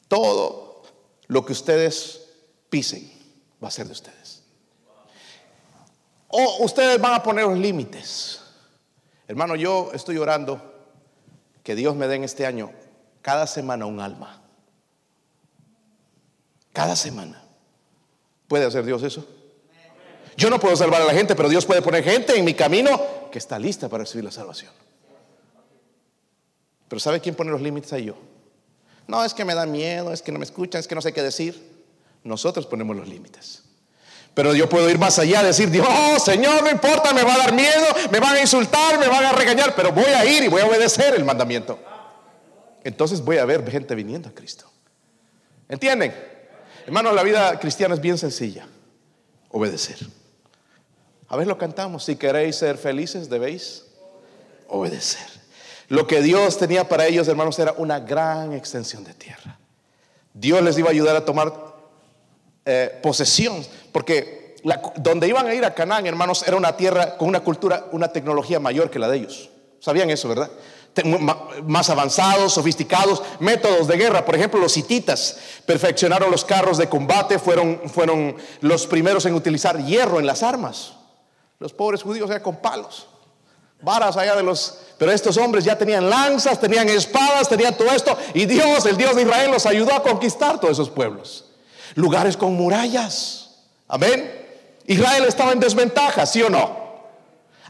[0.08, 0.84] Todo
[1.26, 2.30] lo que ustedes
[2.70, 3.19] pisen
[3.62, 4.42] va a ser de ustedes.
[6.28, 8.40] O ustedes van a poner los límites.
[9.26, 10.60] Hermano, yo estoy orando
[11.62, 12.72] que Dios me dé en este año
[13.22, 14.40] cada semana un alma.
[16.72, 17.42] Cada semana.
[18.48, 19.26] ¿Puede hacer Dios eso?
[20.36, 23.28] Yo no puedo salvar a la gente, pero Dios puede poner gente en mi camino
[23.30, 24.72] que está lista para recibir la salvación.
[26.88, 28.16] Pero ¿sabe quién pone los límites ahí yo?
[29.06, 31.12] No, es que me da miedo, es que no me escuchan, es que no sé
[31.12, 31.69] qué decir.
[32.24, 33.62] Nosotros ponemos los límites.
[34.34, 35.88] Pero yo puedo ir más allá, decir, Dios,
[36.24, 39.32] Señor, no importa, me va a dar miedo, me van a insultar, me van a
[39.32, 41.78] regañar, pero voy a ir y voy a obedecer el mandamiento.
[42.84, 44.70] Entonces voy a ver gente viniendo a Cristo.
[45.68, 46.14] ¿Entienden?
[46.86, 48.66] Hermano, la vida cristiana es bien sencilla.
[49.50, 49.98] Obedecer.
[51.28, 52.04] A ver, lo cantamos.
[52.04, 53.84] Si queréis ser felices, debéis
[54.68, 55.26] obedecer.
[55.88, 59.58] Lo que Dios tenía para ellos, hermanos, era una gran extensión de tierra.
[60.32, 61.69] Dios les iba a ayudar a tomar
[62.64, 64.40] eh, posesión, porque
[64.96, 68.60] donde iban a ir a Canaán, hermanos, era una tierra con una cultura, una tecnología
[68.60, 69.50] mayor que la de ellos.
[69.80, 70.50] ¿Sabían eso, verdad?
[71.64, 74.24] Más avanzados, sofisticados, métodos de guerra.
[74.24, 79.82] Por ejemplo, los hititas perfeccionaron los carros de combate, fueron, fueron los primeros en utilizar
[79.84, 80.92] hierro en las armas.
[81.58, 83.06] Los pobres judíos eran con palos,
[83.82, 84.78] varas allá de los...
[84.98, 88.16] Pero estos hombres ya tenían lanzas, tenían espadas, tenían todo esto.
[88.34, 91.49] Y Dios, el Dios de Israel, los ayudó a conquistar todos esos pueblos.
[91.94, 93.50] Lugares con murallas.
[93.88, 94.38] Amén.
[94.86, 96.80] Israel estaba en desventaja, ¿sí o no?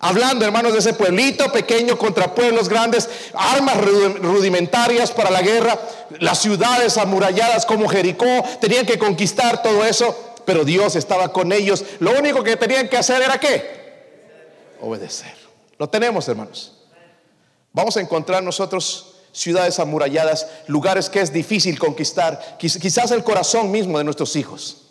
[0.02, 5.78] Hablando, hermanos, de ese pueblito pequeño contra pueblos grandes, armas rudimentarias para la guerra,
[6.20, 11.84] las ciudades amuralladas como Jericó, tenían que conquistar todo eso, pero Dios estaba con ellos.
[11.98, 13.80] Lo único que tenían que hacer era qué?
[14.80, 15.34] Obedecer.
[15.78, 16.72] Lo tenemos, hermanos.
[17.72, 23.98] Vamos a encontrar nosotros ciudades amuralladas, lugares que es difícil conquistar, quizás el corazón mismo
[23.98, 24.88] de nuestros hijos.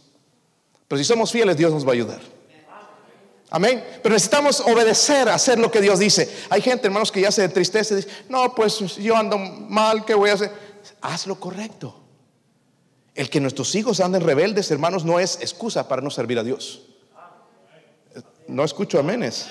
[0.87, 2.19] Pero si somos fieles, Dios nos va a ayudar.
[3.51, 3.83] Amén.
[4.03, 6.29] Pero necesitamos obedecer, hacer lo que Dios dice.
[6.49, 10.13] Hay gente, hermanos, que ya se entristece y dice, no, pues yo ando mal, ¿qué
[10.13, 10.51] voy a hacer?
[11.01, 11.95] Haz lo correcto.
[13.15, 16.83] El que nuestros hijos anden rebeldes, hermanos, no es excusa para no servir a Dios.
[18.47, 19.47] No escucho aménes.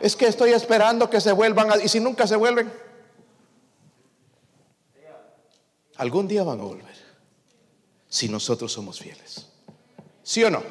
[0.00, 2.72] Es que estoy esperando que se vuelvan, y si nunca se vuelven,
[5.98, 6.96] algún día van a volver.
[8.08, 9.46] Si nosotros somos fieles.
[10.22, 10.62] ¿Sí o no?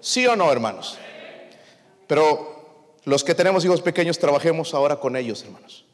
[0.00, 0.98] ¿Sí o no, hermanos?
[2.06, 2.56] Pero
[3.04, 5.84] los que tenemos hijos pequeños, trabajemos ahora con ellos, hermanos.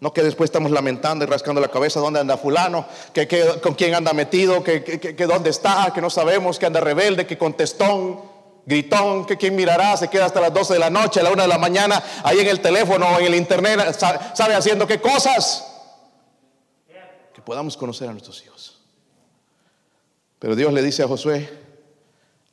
[0.00, 3.28] No que después estamos lamentando y rascando la cabeza dónde anda fulano, que,
[3.62, 7.36] con quién anda metido, que, que, dónde está, que no sabemos, que anda rebelde, que
[7.36, 8.20] contestón,
[8.64, 11.42] gritón, que quién mirará, se queda hasta las 12 de la noche, a la 1
[11.42, 13.94] de la mañana, ahí en el teléfono en el internet,
[14.34, 15.69] sabe haciendo qué cosas.
[17.44, 18.80] Podamos conocer a nuestros hijos.
[20.38, 21.48] Pero Dios le dice a Josué,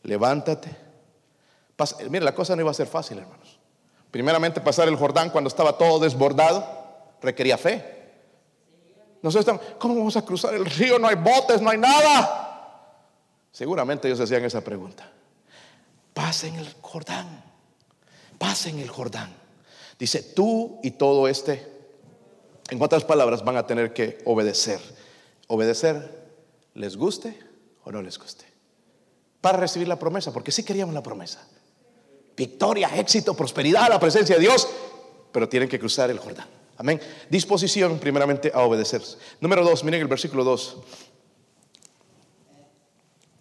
[0.04, 0.76] levántate.
[2.10, 3.60] mire, la cosa no iba a ser fácil, hermanos.
[4.12, 6.66] Primeramente pasar el Jordán cuando estaba todo desbordado
[7.22, 7.96] requería fe.
[9.22, 11.00] Nosotros estamos, ¿cómo vamos a cruzar el río?
[11.00, 12.48] No hay botes, no hay nada.
[13.52, 15.12] Seguramente ellos hacían esa pregunta.
[16.14, 17.44] Pasen el Jordán,
[18.38, 19.34] pasen el Jordán.
[19.98, 21.77] Dice, tú y todo este,
[22.70, 24.80] en otras palabras, van a tener que obedecer.
[25.48, 26.30] Obedecer,
[26.74, 27.40] les guste
[27.84, 28.58] o no les guste
[29.42, 31.40] para recibir la promesa, porque sí queríamos la promesa.
[32.36, 34.68] Victoria, éxito, prosperidad, la presencia de Dios,
[35.32, 36.48] pero tienen que cruzar el Jordán.
[36.78, 37.00] Amén.
[37.30, 39.02] Disposición primeramente a obedecer.
[39.40, 40.78] Número dos, miren el versículo dos.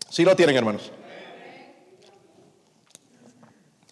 [0.08, 0.92] Si lo tienen, hermanos.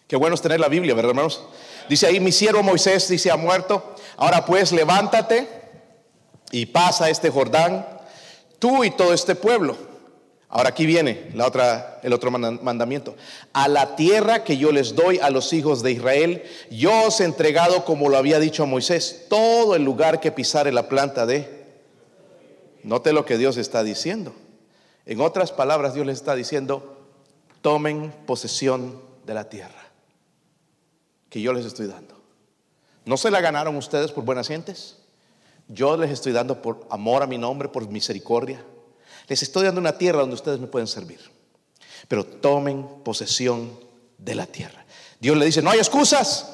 [0.06, 1.42] Qué bueno es tener la Biblia, ¿verdad, hermanos?
[1.88, 3.96] Dice ahí, mi siervo Moisés dice, ha muerto.
[4.16, 5.48] Ahora pues, levántate
[6.50, 7.86] y pasa este Jordán,
[8.58, 9.76] tú y todo este pueblo
[10.54, 13.16] Ahora aquí viene la otra, el otro mandamiento.
[13.52, 17.24] A la tierra que yo les doy a los hijos de Israel, yo os he
[17.24, 21.64] entregado, como lo había dicho Moisés, todo el lugar que pisare la planta de...
[22.84, 24.32] Note lo que Dios está diciendo.
[25.06, 26.98] En otras palabras, Dios les está diciendo,
[27.60, 29.90] tomen posesión de la tierra
[31.30, 32.13] que yo les estoy dando.
[33.04, 34.96] ¿No se la ganaron ustedes por buenas gentes?
[35.68, 38.62] Yo les estoy dando por amor a mi nombre, por misericordia.
[39.28, 41.20] Les estoy dando una tierra donde ustedes me pueden servir.
[42.08, 43.78] Pero tomen posesión
[44.18, 44.84] de la tierra.
[45.20, 46.50] Dios le dice, no hay excusas.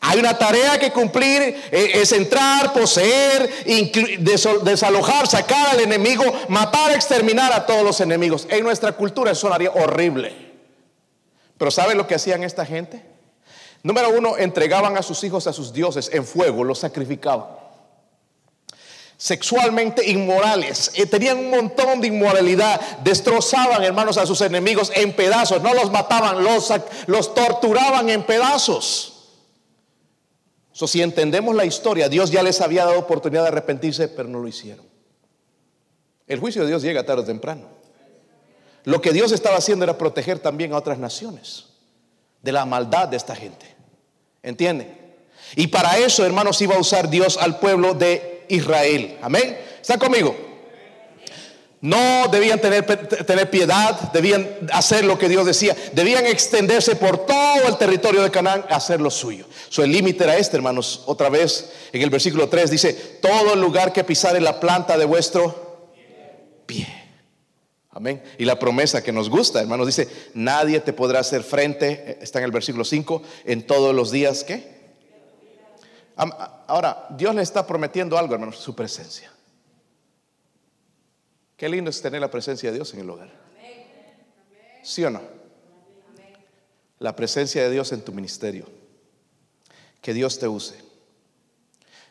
[0.00, 3.48] Hay una tarea que cumplir, eh, es entrar, poseer,
[4.62, 8.48] desalojar, sacar al enemigo, matar, exterminar a todos los enemigos.
[8.50, 10.34] En nuestra cultura eso sonaría horrible.
[11.56, 13.11] Pero ¿saben lo que hacían esta gente?
[13.82, 17.62] Número uno, entregaban a sus hijos a sus dioses en fuego, los sacrificaban
[19.22, 25.62] sexualmente inmorales, eh, tenían un montón de inmoralidad, destrozaban, hermanos, a sus enemigos en pedazos,
[25.62, 26.72] no los mataban, los,
[27.06, 29.28] los torturaban en pedazos.
[30.72, 34.40] So, si entendemos la historia, Dios ya les había dado oportunidad de arrepentirse, pero no
[34.40, 34.84] lo hicieron.
[36.26, 37.68] El juicio de Dios llega tarde o temprano.
[38.82, 41.66] Lo que Dios estaba haciendo era proteger también a otras naciones
[42.42, 43.71] de la maldad de esta gente.
[44.42, 45.02] ¿Entienden?
[45.56, 49.18] Y para eso, hermanos, iba a usar Dios al pueblo de Israel.
[49.22, 49.58] Amén.
[49.80, 50.34] ¿Están conmigo?
[51.80, 52.86] No debían tener,
[53.26, 58.30] tener, piedad, debían hacer lo que Dios decía, debían extenderse por todo el territorio de
[58.30, 59.46] Canaán a hacer lo suyo.
[59.68, 61.02] Su el límite era este, hermanos.
[61.06, 65.90] Otra vez en el versículo 3 dice, todo lugar que pisare la planta de vuestro
[66.66, 67.01] pie.
[67.92, 68.22] Amén.
[68.38, 72.46] Y la promesa que nos gusta, hermanos, dice, nadie te podrá hacer frente, está en
[72.46, 74.82] el versículo 5, en todos los días que
[76.14, 79.32] Ahora, Dios le está prometiendo algo, hermanos, su presencia.
[81.56, 83.30] Qué lindo es tener la presencia de Dios en el hogar.
[84.82, 85.20] ¿Sí o no?
[86.98, 88.64] la presencia de Dios en tu ministerio.
[90.00, 90.76] Que Dios te use.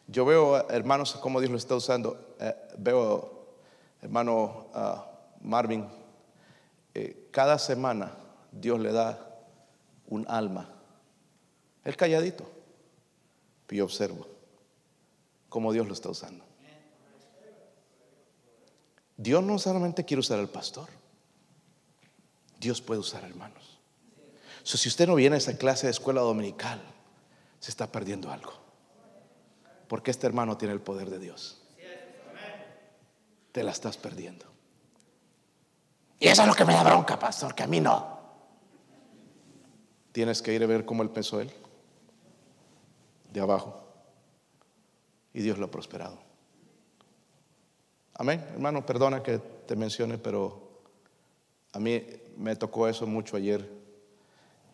[0.07, 2.35] Yo veo, hermanos, cómo Dios lo está usando.
[2.39, 3.55] Eh, veo,
[4.01, 5.10] hermano ah,
[5.43, 5.87] Marvin,
[6.93, 8.15] eh, cada semana
[8.51, 9.27] Dios le da
[10.07, 10.69] un alma.
[11.83, 12.49] El calladito.
[13.69, 14.27] Y yo observo
[15.47, 16.43] cómo Dios lo está usando.
[19.15, 20.89] Dios no solamente quiere usar al pastor.
[22.59, 23.79] Dios puede usar hermanos.
[24.63, 26.81] si usted no viene a esa clase de escuela dominical,
[27.59, 28.53] se está perdiendo algo.
[29.87, 31.61] Porque este hermano tiene el poder de Dios.
[33.51, 34.50] Te la estás perdiendo.
[36.21, 38.19] Y eso es lo que me da bronca, pastor, que a mí no.
[40.11, 41.51] Tienes que ir a ver cómo él pensó él.
[43.33, 43.81] De abajo.
[45.33, 46.19] Y Dios lo ha prosperado.
[48.13, 48.45] Amén.
[48.53, 50.83] Hermano, perdona que te mencione, pero
[51.73, 52.05] a mí
[52.37, 53.67] me tocó eso mucho ayer.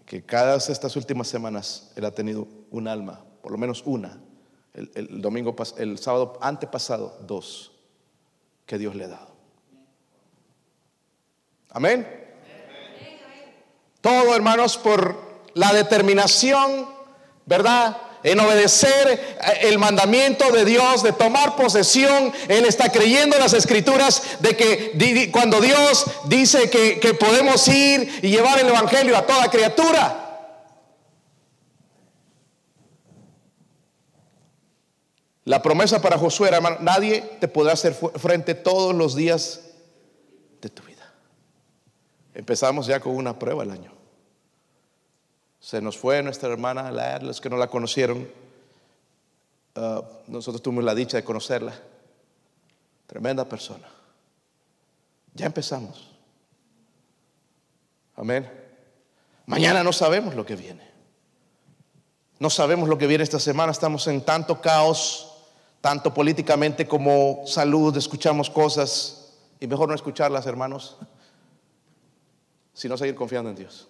[0.05, 4.19] Que cada estas últimas semanas él ha tenido un alma, por lo menos una.
[4.73, 7.71] El, domingo, el sábado antepasado, dos,
[8.65, 9.26] que Dios le ha dado.
[11.78, 12.07] Amén.
[14.01, 15.15] Todo, hermanos, por
[15.53, 16.89] la determinación,
[17.45, 17.95] ¿verdad?
[18.23, 22.34] En obedecer eh, el mandamiento de Dios, de tomar posesión.
[22.47, 28.21] Él está creyendo en las escrituras de que cuando Dios dice que, que podemos ir
[28.23, 30.49] y llevar el Evangelio a toda criatura.
[35.45, 39.66] La promesa para Josué era, nadie te podrá hacer frente todos los días.
[42.38, 43.91] Empezamos ya con una prueba el año.
[45.59, 48.29] Se nos fue nuestra hermana Laer, los que no la conocieron.
[49.73, 51.73] Ah, nosotros tuvimos la dicha de conocerla.
[53.07, 53.88] Tremenda persona.
[55.33, 56.11] Ya empezamos.
[58.15, 58.47] Amén.
[59.47, 60.88] Mañana no sabemos lo que viene.
[62.38, 63.71] No sabemos lo que viene esta semana.
[63.71, 65.33] Estamos en tanto caos,
[65.81, 67.97] tanto políticamente como salud.
[67.97, 70.97] Escuchamos cosas y mejor no escucharlas, hermanos,
[72.78, 73.88] sino seguir confiando en Dios.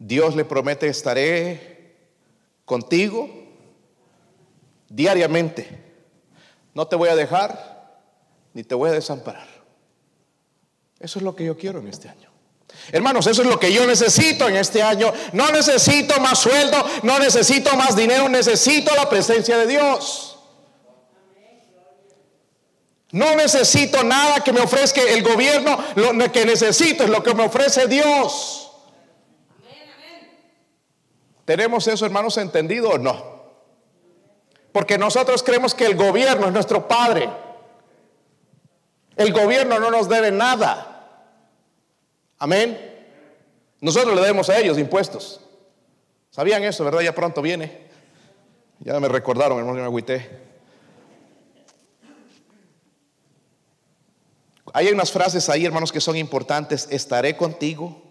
[0.00, 1.94] Dios le promete, estaré
[2.64, 3.30] contigo
[4.88, 5.68] diariamente.
[6.74, 8.02] No te voy a dejar
[8.52, 9.46] ni te voy a desamparar.
[10.98, 12.28] Eso es lo que yo quiero en este año.
[12.90, 15.12] Hermanos, eso es lo que yo necesito en este año.
[15.32, 20.35] No necesito más sueldo, no necesito más dinero, necesito la presencia de Dios.
[23.12, 27.44] No necesito nada que me ofrezca el gobierno, lo que necesito es lo que me
[27.44, 28.72] ofrece Dios.
[31.44, 33.36] ¿Tenemos eso, hermanos, entendido o no?
[34.72, 37.30] Porque nosotros creemos que el gobierno es nuestro padre.
[39.14, 41.22] El gobierno no nos debe nada.
[42.38, 42.78] Amén.
[43.80, 45.40] Nosotros le debemos a ellos impuestos.
[46.30, 47.00] ¿Sabían eso, verdad?
[47.00, 47.86] Ya pronto viene.
[48.80, 50.28] Ya me recordaron, hermano, me agüité.
[54.76, 56.86] Hay unas frases ahí, hermanos, que son importantes.
[56.90, 58.02] Estaré contigo,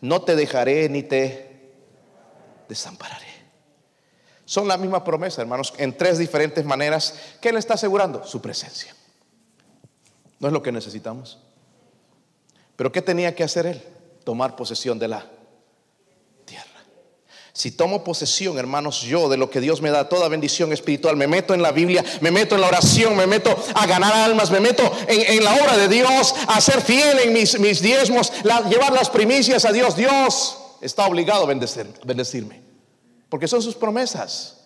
[0.00, 1.74] no te dejaré ni te
[2.68, 3.26] desampararé.
[4.44, 7.18] Son la misma promesa, hermanos, en tres diferentes maneras.
[7.40, 8.24] ¿Qué le está asegurando?
[8.24, 8.94] Su presencia.
[10.38, 11.40] ¿No es lo que necesitamos?
[12.76, 13.82] Pero ¿qué tenía que hacer él?
[14.22, 15.26] Tomar posesión de la.
[17.54, 21.26] Si tomo posesión, hermanos, yo de lo que Dios me da, toda bendición espiritual, me
[21.26, 24.58] meto en la Biblia, me meto en la oración, me meto a ganar almas, me
[24.58, 28.32] meto en, la obra de Dios, a ser fiel en mis, diezmos,
[28.70, 29.96] llevar las primicias a Dios.
[29.96, 32.62] Dios está obligado a bendecirme.
[33.28, 34.56] Porque son sus promesas.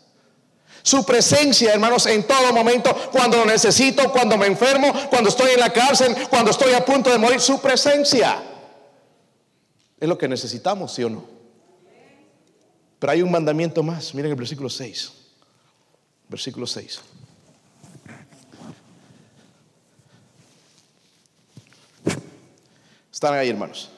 [0.82, 5.58] Su presencia, hermanos, en todo momento, cuando lo necesito, cuando me enfermo, cuando estoy en
[5.58, 8.40] la cárcel, cuando estoy a punto de morir, su presencia.
[9.98, 11.35] Es lo que necesitamos, ¿sí o no?
[12.98, 14.14] Pero hay un mandamiento más.
[14.14, 15.12] Miren el versículo 6.
[16.28, 17.00] Versículo 6.
[23.12, 23.90] Están ahí, hermanos.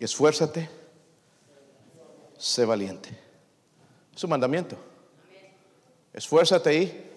[0.00, 0.68] Esfuérzate,
[2.36, 3.08] sé valiente.
[4.14, 4.76] Es un mandamiento.
[6.12, 7.10] Esfuérzate ahí.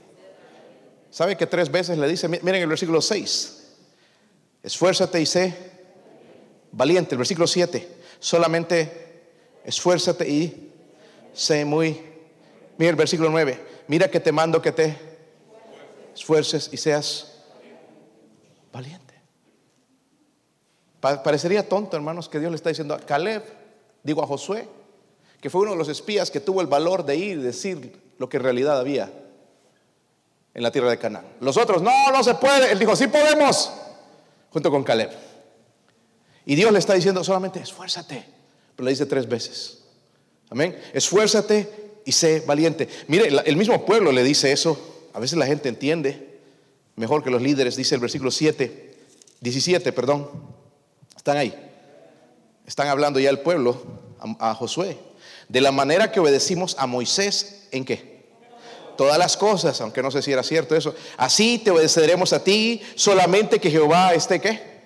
[1.10, 3.64] ¿Sabe que tres veces le dice, miren el versículo 6,
[4.62, 5.72] esfuérzate y sé
[6.72, 7.16] valiente.
[7.16, 9.08] El versículo 7, solamente
[9.64, 10.72] esfuérzate y
[11.34, 12.02] sé muy.
[12.78, 14.98] Mira el versículo 9, mira que te mando que te
[16.14, 17.44] esfuerces y seas
[18.72, 19.16] valiente.
[21.00, 23.44] Parecería tonto, hermanos, que Dios le está diciendo a Caleb,
[24.04, 24.68] digo a Josué,
[25.40, 28.28] que fue uno de los espías que tuvo el valor de ir y decir lo
[28.30, 29.12] que en realidad había.
[30.54, 31.26] en la tierra de Canaán.
[31.40, 32.72] Los otros, no, no se puede.
[32.72, 33.72] Él dijo, sí podemos,
[34.50, 35.12] junto con Caleb.
[36.48, 38.26] Y Dios le está diciendo solamente, esfuérzate.
[38.74, 39.80] Pero le dice tres veces.
[40.50, 40.80] Amén.
[40.94, 42.88] Esfuérzate y sé valiente.
[43.08, 45.10] Mire, el mismo pueblo le dice eso.
[45.14, 46.40] A veces la gente entiende
[46.96, 48.96] mejor que los líderes, dice el versículo 7,
[49.42, 50.30] 17, perdón.
[51.18, 51.54] Están ahí.
[52.66, 53.84] Están hablando ya el pueblo
[54.18, 54.98] a, a Josué.
[55.50, 58.18] De la manera que obedecimos a Moisés, ¿en qué?
[58.96, 60.96] todas las cosas, aunque no sé si era cierto eso.
[61.18, 64.77] Así te obedeceremos a ti, solamente que Jehová esté qué.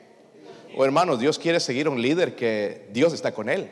[0.75, 3.71] O oh, hermanos, Dios quiere seguir a un líder que Dios está con él.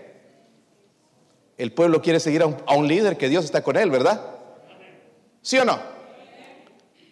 [1.58, 4.22] El pueblo quiere seguir a un, a un líder que Dios está con él, ¿verdad?
[5.41, 5.80] ¿Sí o no?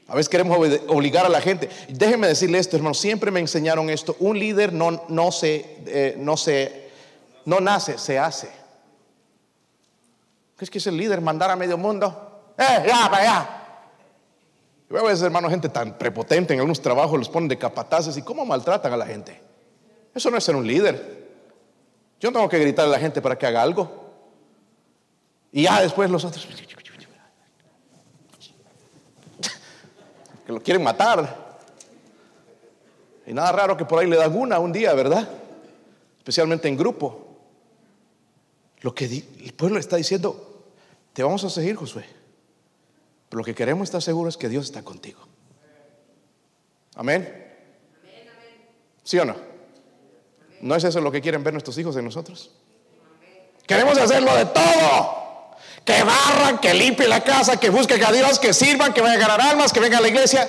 [0.07, 0.57] A veces queremos
[0.87, 1.69] obligar a la gente.
[1.89, 2.93] Déjenme decirle esto, hermano.
[2.93, 4.15] Siempre me enseñaron esto.
[4.19, 6.89] Un líder no, no se, eh, no se,
[7.45, 8.49] no nace, se hace.
[10.57, 12.53] ¿Qué es que es el líder mandar a medio mundo?
[12.57, 13.49] ¡Eh, ya, para allá!
[14.89, 18.21] Y a veces, hermano, gente tan prepotente en algunos trabajos los ponen de capataces y
[18.21, 19.46] cómo maltratan a la gente.
[20.13, 21.17] Eso no es ser un líder.
[22.19, 24.07] Yo no tengo que gritar a la gente para que haga algo.
[25.51, 26.47] Y ya después los otros
[30.45, 31.47] que lo quieren matar.
[33.25, 35.27] Y nada raro que por ahí le dan una un día, ¿verdad?
[36.17, 37.27] Especialmente en grupo.
[38.81, 40.65] Lo que el pueblo está diciendo,
[41.13, 42.05] te vamos a seguir, Josué.
[43.29, 45.19] Pero lo que queremos estar seguros es que Dios está contigo.
[46.95, 47.45] Amén.
[49.03, 49.35] ¿Sí o no?
[50.61, 52.51] ¿No es eso lo que quieren ver nuestros hijos en nosotros?
[53.65, 55.27] Queremos hacerlo de todo.
[55.83, 59.27] Que barran, que limpien la casa, que busquen a Dios, que sirvan, que vayan a
[59.27, 60.47] ganar almas, que vengan a la iglesia.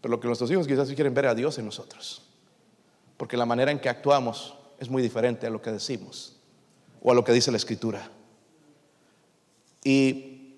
[0.00, 2.22] Pero lo que nuestros hijos quizás quieren ver a Dios en nosotros.
[3.16, 6.36] Porque la manera en que actuamos es muy diferente a lo que decimos
[7.02, 8.10] o a lo que dice la escritura.
[9.84, 10.54] Y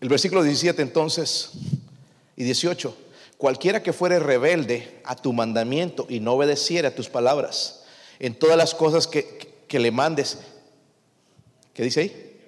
[0.00, 1.50] el versículo 17 entonces
[2.36, 2.96] y 18,
[3.38, 7.84] cualquiera que fuere rebelde a tu mandamiento y no obedeciera a tus palabras
[8.18, 10.38] en todas las cosas que, que, le mandes,
[11.72, 12.40] ¿qué dice ahí?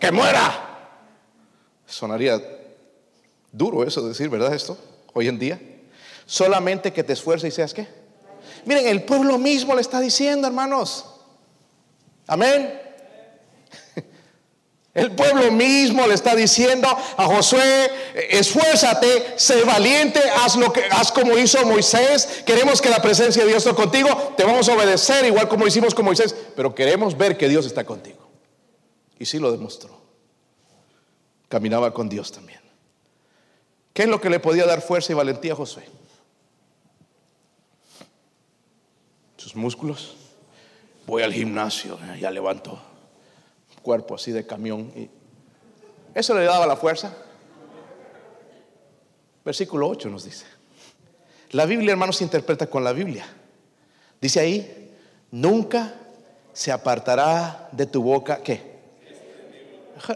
[0.00, 0.70] Que muera.
[1.86, 2.42] Sonaría
[3.52, 4.54] duro eso decir, ¿verdad?
[4.54, 4.78] Esto,
[5.12, 5.60] hoy en día.
[6.24, 7.86] Solamente que te esfuerces y seas qué.
[8.64, 11.04] Miren, el pueblo mismo le está diciendo, hermanos.
[12.26, 12.80] Amén.
[14.94, 17.90] El pueblo mismo le está diciendo a Josué,
[18.28, 22.42] esfuérzate, sé valiente, haz lo que haz como hizo Moisés.
[22.44, 25.94] Queremos que la presencia de Dios esté contigo, te vamos a obedecer igual como hicimos
[25.94, 28.28] con Moisés, pero queremos ver que Dios está contigo.
[29.18, 29.98] Y sí lo demostró.
[31.48, 32.60] Caminaba con Dios también.
[33.94, 35.84] ¿Qué es lo que le podía dar fuerza y valentía a Josué?
[39.38, 40.16] Sus músculos.
[41.06, 42.91] Voy al gimnasio, ya levanto
[43.82, 44.92] cuerpo así de camión.
[44.96, 45.10] Y
[46.14, 47.14] eso le daba la fuerza.
[49.44, 50.44] Versículo 8 nos dice.
[51.50, 53.26] La Biblia, hermanos, se interpreta con la Biblia.
[54.20, 54.90] Dice ahí,
[55.30, 55.94] nunca
[56.52, 58.72] se apartará de tu boca, ¿qué?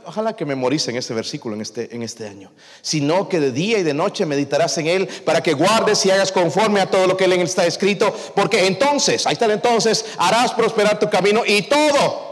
[0.05, 2.51] Ojalá que memoricen este versículo en este, en este año.
[2.83, 6.33] Sino que de día y de noche meditarás en él para que guardes y hagas
[6.33, 8.15] conforme a todo lo que en él está escrito.
[8.35, 12.26] Porque entonces, ahí está el entonces, harás prosperar tu camino y todo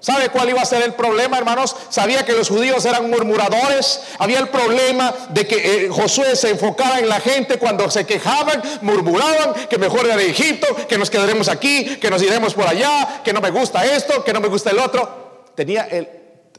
[0.00, 1.76] ¿Sabe cuál iba a ser el problema, hermanos?
[1.90, 4.00] Sabía que los judíos eran murmuradores.
[4.18, 8.62] Había el problema de que eh, Josué se enfocara en la gente cuando se quejaban,
[8.80, 13.34] murmuraban que mejor era Egipto, que nos quedaremos aquí, que nos iremos por allá, que
[13.34, 15.50] no me gusta esto, que no me gusta el otro.
[15.54, 16.06] Tenía el,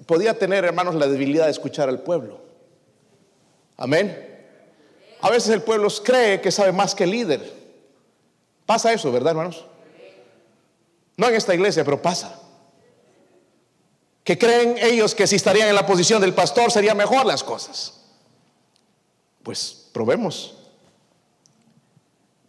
[0.05, 2.39] podía tener, hermanos, la debilidad de escuchar al pueblo.
[3.75, 4.29] Amén.
[5.19, 7.53] A veces el pueblo cree que sabe más que el líder.
[8.67, 9.65] Pasa eso, ¿verdad, hermanos?
[11.17, 12.37] No en esta iglesia, pero pasa
[14.24, 18.01] que creen ellos que si estarían en la posición del pastor serían mejor las cosas.
[19.43, 20.53] Pues probemos,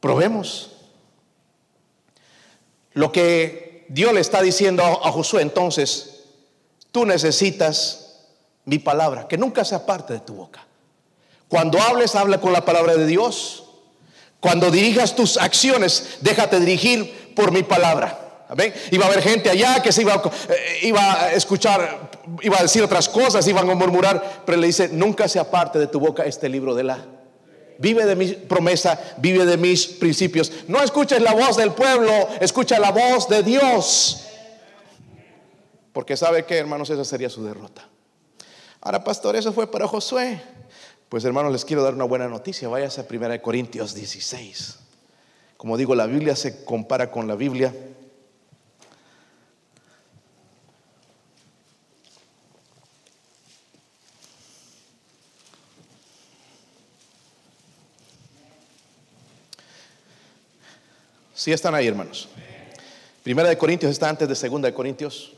[0.00, 0.70] probemos.
[2.92, 6.24] Lo que Dios le está diciendo a Josué entonces,
[6.90, 8.02] tú necesitas
[8.64, 10.66] mi palabra, que nunca sea parte de tu boca.
[11.48, 13.64] Cuando hables, habla con la palabra de Dios.
[14.40, 18.21] Cuando dirijas tus acciones, déjate dirigir por mi palabra.
[18.90, 22.10] Iba a haber gente allá que se iba, eh, iba a escuchar,
[22.42, 25.86] iba a decir otras cosas, iban a murmurar, pero le dice, nunca se aparte de
[25.86, 26.98] tu boca este libro de la...
[27.78, 30.52] Vive de mi promesa, vive de mis principios.
[30.68, 34.28] No escuches la voz del pueblo, escucha la voz de Dios.
[35.92, 37.88] Porque sabe que, hermanos, esa sería su derrota.
[38.80, 40.40] Ahora, pastor, eso fue para Josué.
[41.08, 42.68] Pues, hermanos, les quiero dar una buena noticia.
[42.68, 44.78] Váyase a 1 Corintios 16.
[45.56, 47.74] Como digo, la Biblia se compara con la Biblia.
[61.42, 62.28] Sí están ahí, hermanos.
[63.24, 65.32] Primera de Corintios está antes de Segunda de Corintios.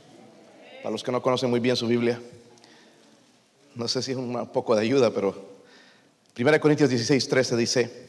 [0.82, 2.20] Para los que no conocen muy bien su Biblia.
[3.74, 5.34] No sé si es un poco de ayuda, pero
[6.34, 8.06] Primera de Corintios 16, 13 dice,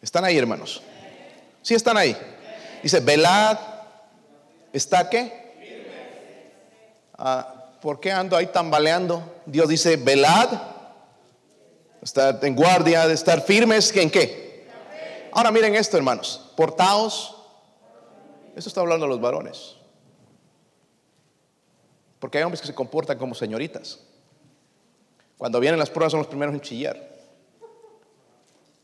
[0.00, 0.82] ¿están ahí, hermanos?
[1.60, 2.16] Sí están ahí.
[2.82, 3.58] Dice, velad,
[4.72, 5.52] ¿está qué?
[7.18, 9.42] Ah, ¿Por qué ando ahí tambaleando?
[9.44, 10.48] Dios dice, velad,
[12.00, 14.41] estar en guardia, de estar firmes, ¿en qué?
[15.32, 17.36] Ahora miren esto, hermanos, portaos.
[18.54, 19.76] Esto está hablando a los varones.
[22.18, 24.00] Porque hay hombres que se comportan como señoritas.
[25.38, 27.10] Cuando vienen las pruebas son los primeros en chillar.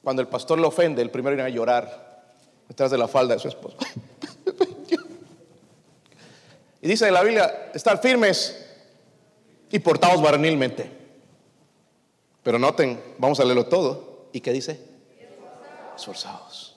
[0.02, 2.34] Cuando el pastor le ofende, el primero viene a llorar
[2.66, 3.76] detrás de la falda de su esposo.
[6.82, 8.66] y dice en la Biblia, estar firmes
[9.70, 10.90] y portados varonilmente.
[12.42, 14.28] Pero noten, vamos a leerlo todo.
[14.32, 14.87] ¿Y qué dice?
[15.98, 16.76] Esforzados.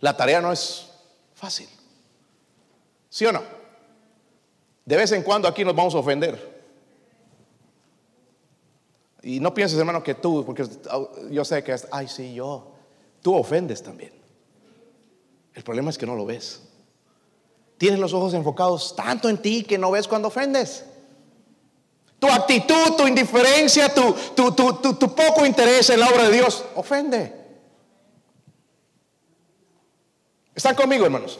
[0.00, 0.88] La tarea no es
[1.34, 1.68] fácil.
[3.08, 3.42] ¿Sí o no?
[4.84, 6.62] De vez en cuando aquí nos vamos a ofender.
[9.22, 10.66] Y no pienses, hermano, que tú, porque
[11.30, 12.72] yo sé que, es, ay, sí, yo,
[13.20, 14.12] tú ofendes también.
[15.52, 16.62] El problema es que no lo ves.
[17.76, 20.84] Tienes los ojos enfocados tanto en ti que no ves cuando ofendes.
[22.18, 26.64] Tu actitud, tu indiferencia, tu, tu, tu, tu, poco interés en la obra de Dios
[26.74, 27.39] ofende.
[30.54, 31.38] ¿Están conmigo, hermanos?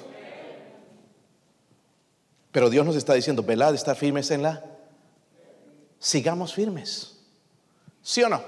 [2.53, 4.65] Pero Dios nos está diciendo, velad, estar firmes en la...
[5.99, 7.19] Sigamos firmes.
[8.03, 8.43] ¿Sí o no?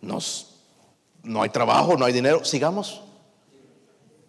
[0.00, 0.56] Nos,
[1.22, 2.44] no hay trabajo, no hay dinero.
[2.44, 3.02] Sigamos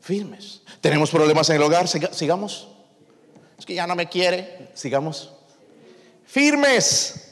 [0.02, 0.62] firmes.
[0.82, 2.68] Tenemos problemas en el hogar, sigamos.
[3.58, 5.32] Es que ya no me quiere, sigamos
[6.26, 7.32] firmes.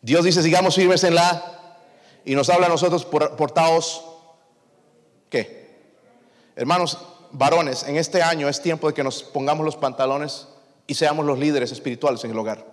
[0.00, 1.76] Dios dice, sigamos firmes en la...
[2.24, 4.04] Y nos habla a nosotros por, portados,
[5.30, 5.57] ¿qué?
[6.58, 6.98] Hermanos,
[7.30, 10.48] varones, en este año es tiempo de que nos pongamos los pantalones
[10.88, 12.66] y seamos los líderes espirituales en el hogar.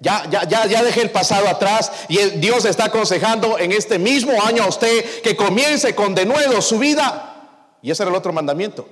[0.00, 4.32] Ya, ya, ya, ya dejé el pasado atrás y Dios está aconsejando en este mismo
[4.42, 7.76] año a usted que comience con de nuevo su vida.
[7.82, 8.88] Y ese era el otro mandamiento,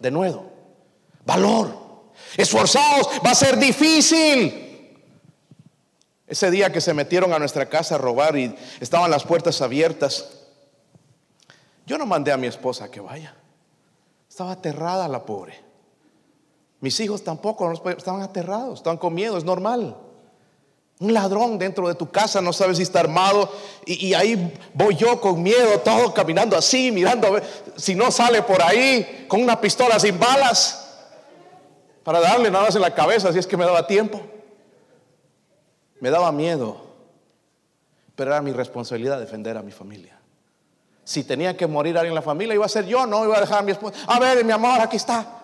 [0.00, 0.50] de nuevo.
[1.24, 1.72] Valor.
[2.36, 4.98] Esforzados, va a ser difícil.
[6.26, 10.43] Ese día que se metieron a nuestra casa a robar y estaban las puertas abiertas,
[11.86, 13.34] yo no mandé a mi esposa que vaya.
[14.28, 15.54] Estaba aterrada la pobre.
[16.80, 19.96] Mis hijos tampoco estaban aterrados, estaban con miedo, es normal.
[21.00, 23.50] Un ladrón dentro de tu casa, no sabes si está armado.
[23.86, 27.42] Y, ahí voy yo con miedo, todo caminando así, mirando a
[27.76, 30.80] si no sale por ahí con una pistola sin balas.
[32.02, 34.20] Para darle nada más en la cabeza, si es que me daba tiempo.
[36.00, 36.84] Me daba miedo,
[38.14, 40.13] pero era mi responsabilidad defender a mi familia.
[41.04, 43.40] Si tenía que morir alguien en la familia, iba a ser yo, no iba a
[43.40, 43.96] dejar a mi esposa.
[44.06, 45.42] A ver, mi amor, aquí está.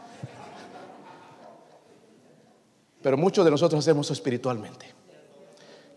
[3.03, 5.01] Pero muchos de nosotros hacemos eso espiritualmente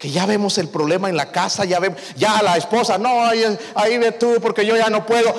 [0.03, 3.41] que ya vemos el problema en la casa, ya vemos, ya la esposa, no, ahí,
[3.73, 5.33] ahí ve tú, porque yo ya no puedo.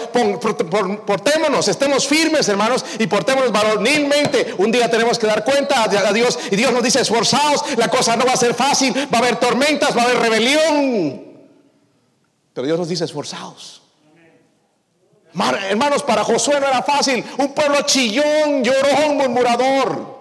[1.04, 4.54] portémonos, estemos firmes, hermanos, y portémonos varonilmente.
[4.56, 8.16] Un día tenemos que dar cuenta a Dios, y Dios nos dice, esforzados, la cosa
[8.16, 11.22] no va a ser fácil, va a haber tormentas, va a haber rebelión.
[12.54, 13.83] Pero Dios nos dice, esforzados.
[15.70, 20.14] Hermanos, para Josué no era fácil, un pueblo chillón, llorón, murmurador.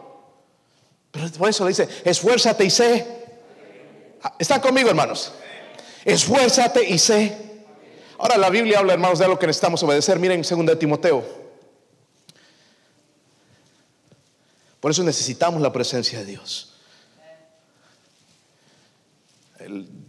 [1.11, 3.23] Pero por eso le dice, esfuérzate y sé
[4.39, 5.33] ¿Están conmigo, hermanos?
[6.05, 7.35] Esfuérzate y sé.
[8.17, 10.19] Ahora la Biblia habla, hermanos, de algo que necesitamos obedecer.
[10.19, 11.23] Miren 2 de Timoteo.
[14.79, 16.69] Por eso necesitamos la presencia de Dios.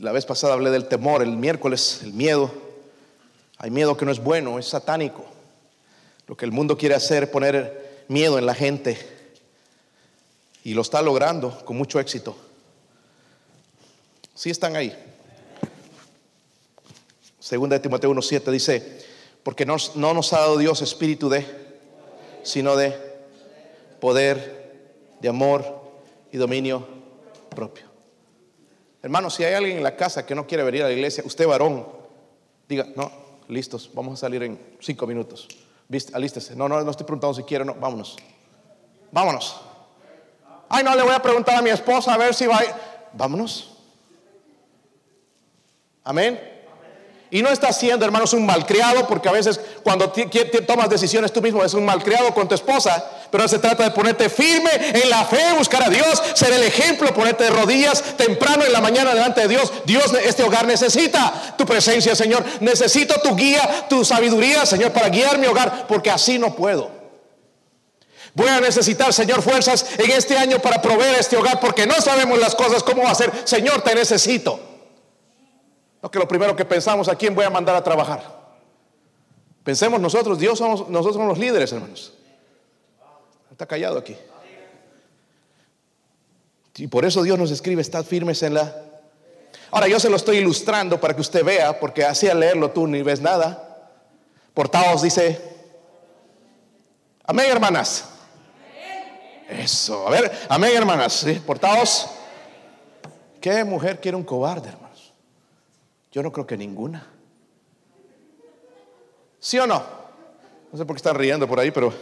[0.01, 2.53] la vez pasada hablé del temor, el miércoles, el miedo.
[3.65, 5.25] Hay miedo que no es bueno, es satánico.
[6.27, 8.99] Lo que el mundo quiere hacer es poner miedo en la gente.
[10.65, 12.37] Y lo está logrando con mucho éxito.
[14.35, 14.95] Si están ahí.
[17.39, 19.03] Segunda de Timoteo 1.7 dice,
[19.43, 21.47] porque no, no nos ha dado Dios espíritu de,
[22.43, 22.95] sino de
[23.99, 24.75] poder,
[25.23, 25.65] de amor
[26.31, 26.87] y dominio
[27.49, 27.87] propio.
[29.03, 31.47] Hermano, si hay alguien en la casa que no quiere venir a la iglesia, usted
[31.47, 31.89] varón,
[32.69, 35.49] diga, no, listos, vamos a salir en cinco minutos.
[36.13, 36.57] Alístese.
[36.57, 38.17] No, no, no estoy preguntando si quiere, no, vámonos.
[39.13, 39.61] Vámonos.
[40.69, 42.61] Ay, no, le voy a preguntar a mi esposa a ver si va.
[43.13, 43.77] Vámonos.
[46.03, 46.54] Amén.
[47.35, 50.13] Y no estás siendo, hermanos, un malcriado, porque a veces cuando
[50.69, 54.29] tomas decisiones tú mismo es un malcriado con tu esposa, pero se trata de ponerte
[54.29, 58.73] firme en la fe, buscar a Dios, ser el ejemplo, ponerte de rodillas temprano en
[58.73, 59.73] la mañana delante de Dios.
[59.85, 62.45] Dios, este hogar necesita tu presencia, Señor.
[62.61, 66.89] Necesito tu guía, tu sabiduría, Señor, para guiar mi hogar, porque así no puedo.
[68.35, 72.39] Voy a necesitar, Señor, fuerzas en este año para proveer este hogar, porque no sabemos
[72.39, 73.33] las cosas, cómo va a ser.
[73.43, 74.74] Señor, te necesito.
[76.05, 78.23] No que lo primero que pensamos, ¿a quién voy a mandar a trabajar?
[79.65, 82.13] Pensemos nosotros, Dios somos, nosotros somos los líderes, hermanos.
[83.51, 84.15] Está callado aquí.
[86.77, 88.83] Y por eso Dios nos escribe, estad firmes en la...
[89.71, 92.87] Ahora yo se lo estoy ilustrando para que usted vea, porque así al leerlo tú
[92.87, 93.89] ni ves nada.
[94.53, 95.41] Portaos dice,
[97.25, 98.11] amén hermanas.
[99.49, 101.41] Eso, a ver, amén hermanas, ¿sí?
[101.47, 102.11] portaos.
[103.41, 104.84] ¿Qué mujer quiere un cobarde, hermano?
[106.15, 107.05] Yo no creo que ninguna.
[109.41, 109.83] ¿Sí o no?
[110.71, 111.93] No sé por qué están riendo por ahí, pero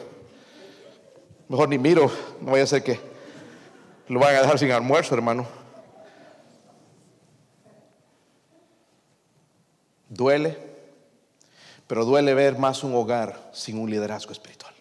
[1.48, 2.12] mejor ni miro.
[2.42, 3.00] No vaya a ser que
[4.08, 5.46] lo vayan a dejar sin almuerzo, hermano.
[10.10, 10.58] Duele,
[11.86, 14.74] pero duele ver más un hogar sin un liderazgo espiritual.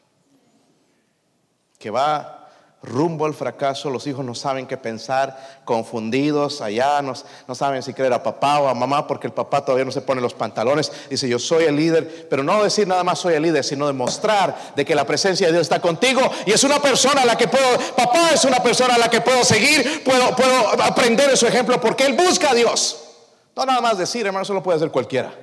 [1.79, 2.40] Que va
[2.83, 7.13] rumbo al fracaso, los hijos no saben qué pensar, confundidos allá, no,
[7.47, 10.01] no, saben si creer a papá o a mamá porque el papá todavía no se
[10.01, 13.43] pone los pantalones, dice yo soy el líder, pero no decir nada más soy el
[13.43, 17.21] líder, sino demostrar de que la presencia de Dios está contigo y es una persona
[17.21, 20.81] a la que puedo, papá es una persona a la que puedo seguir, puedo, puedo
[20.81, 23.09] aprender de su ejemplo porque él busca a Dios.
[23.55, 25.33] No nada más decir, hermano, eso lo puede hacer cualquiera,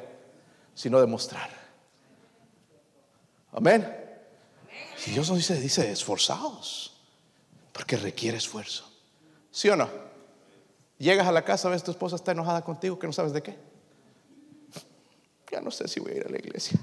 [0.75, 1.51] sino demostrar.
[3.53, 3.95] Amén.
[5.07, 6.88] Y Dios nos dice, dice, esforzados.
[7.79, 8.91] Porque requiere esfuerzo.
[9.53, 9.89] ¿Sí o no?
[10.99, 13.57] Llegas a la casa, ves tu esposa está enojada contigo, que no sabes de qué.
[15.53, 16.77] Ya no sé si voy a ir a la iglesia.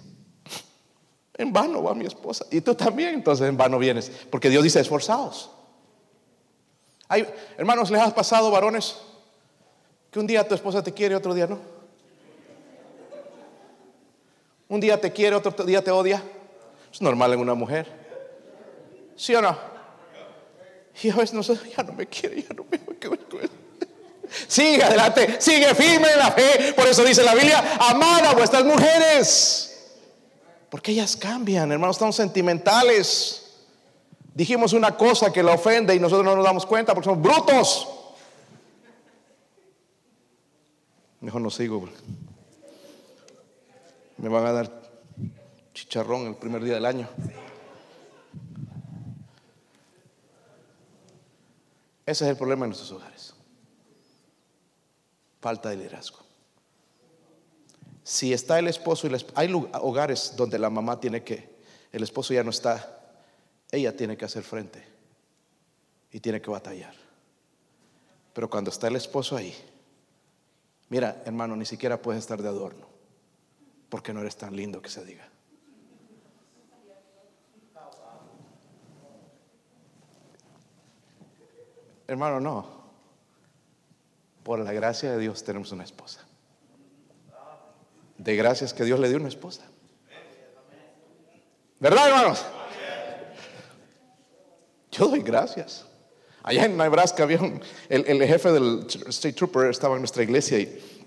[1.34, 2.46] En vano va mi esposa.
[2.50, 4.10] Y tú también, entonces en vano vienes.
[4.32, 5.52] Porque Dios dice esforzados.
[7.10, 7.28] Hay,
[7.58, 8.96] hermanos, ¿les has pasado varones?
[10.12, 11.60] Que un día tu esposa te quiere, otro día no.
[14.70, 16.24] Un día te quiere, otro día te odia.
[16.90, 17.92] Es normal en una mujer.
[19.18, 19.75] ¿Sí o no?
[21.04, 22.80] Y a veces nosotros, ya no me quiere, ya no me
[24.48, 26.74] Sigue adelante, sigue firme en la fe.
[26.74, 29.96] Por eso dice la Biblia, amad a vuestras mujeres.
[30.70, 33.44] Porque ellas cambian, hermanos, estamos sentimentales.
[34.34, 37.88] Dijimos una cosa que la ofende y nosotros no nos damos cuenta porque somos brutos.
[41.22, 41.88] Mejor no sigo.
[44.18, 44.72] Me van a dar
[45.74, 47.08] chicharrón el primer día del año.
[52.06, 53.34] Ese es el problema en nuestros hogares.
[55.42, 56.20] Falta de liderazgo.
[58.04, 61.56] Si está el esposo y hay hogares donde la mamá tiene que,
[61.92, 63.02] el esposo ya no está,
[63.72, 64.84] ella tiene que hacer frente
[66.12, 66.94] y tiene que batallar.
[68.34, 69.56] Pero cuando está el esposo ahí,
[70.90, 72.88] mira, hermano, ni siquiera puedes estar de adorno,
[73.90, 75.28] porque no eres tan lindo que se diga.
[82.08, 82.86] Hermano, no.
[84.44, 86.22] Por la gracia de Dios tenemos una esposa.
[88.18, 89.64] De gracias que Dios le dio una esposa.
[91.80, 92.46] ¿Verdad, hermanos?
[94.92, 95.86] Yo doy gracias.
[96.44, 97.40] Allá en Nebraska había
[97.90, 101.04] el, jefe del State Trooper, estaba en nuestra iglesia y,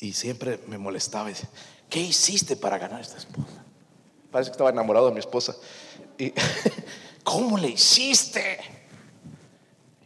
[0.00, 1.30] y siempre me molestaba.
[1.30, 1.50] Y decía,
[1.92, 3.62] ¿Qué hiciste para ganar esta esposa?
[4.30, 5.54] Parece que estaba enamorado de mi esposa.
[6.16, 6.32] Y,
[7.22, 8.58] ¿Cómo le hiciste?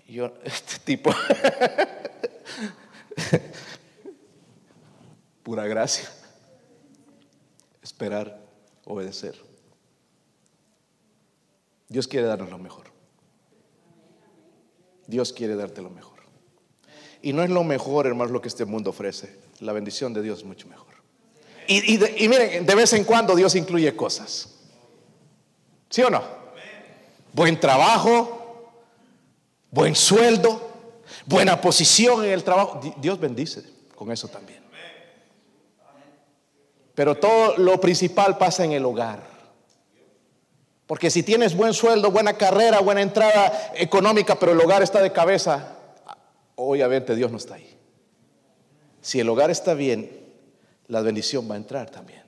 [0.09, 1.11] Yo, este tipo,
[5.42, 6.09] pura gracia,
[7.82, 8.40] esperar,
[8.84, 9.36] obedecer.
[11.88, 12.86] Dios quiere darnos lo mejor.
[15.07, 16.18] Dios quiere darte lo mejor.
[17.22, 19.38] Y no es lo mejor, hermanos, lo que este mundo ofrece.
[19.61, 20.94] La bendición de Dios es mucho mejor.
[21.68, 24.57] Y, y miren, de vez en cuando Dios incluye cosas.
[25.90, 26.22] ¿Sí o no?
[27.32, 28.45] Buen trabajo,
[29.77, 30.61] buen sueldo,
[31.27, 32.81] buena posición en el trabajo.
[32.97, 33.62] Dios bendice
[33.95, 34.64] con eso también.
[36.95, 39.22] Pero todo lo principal pasa en el hogar.
[40.87, 45.12] Porque si tienes buen sueldo, buena carrera, buena entrada económica, pero el hogar está de
[45.12, 45.77] cabeza,
[46.55, 47.77] obviamente Dios no está ahí.
[49.03, 50.11] Si el hogar está bien,
[50.87, 52.24] la bendición va a entrar también.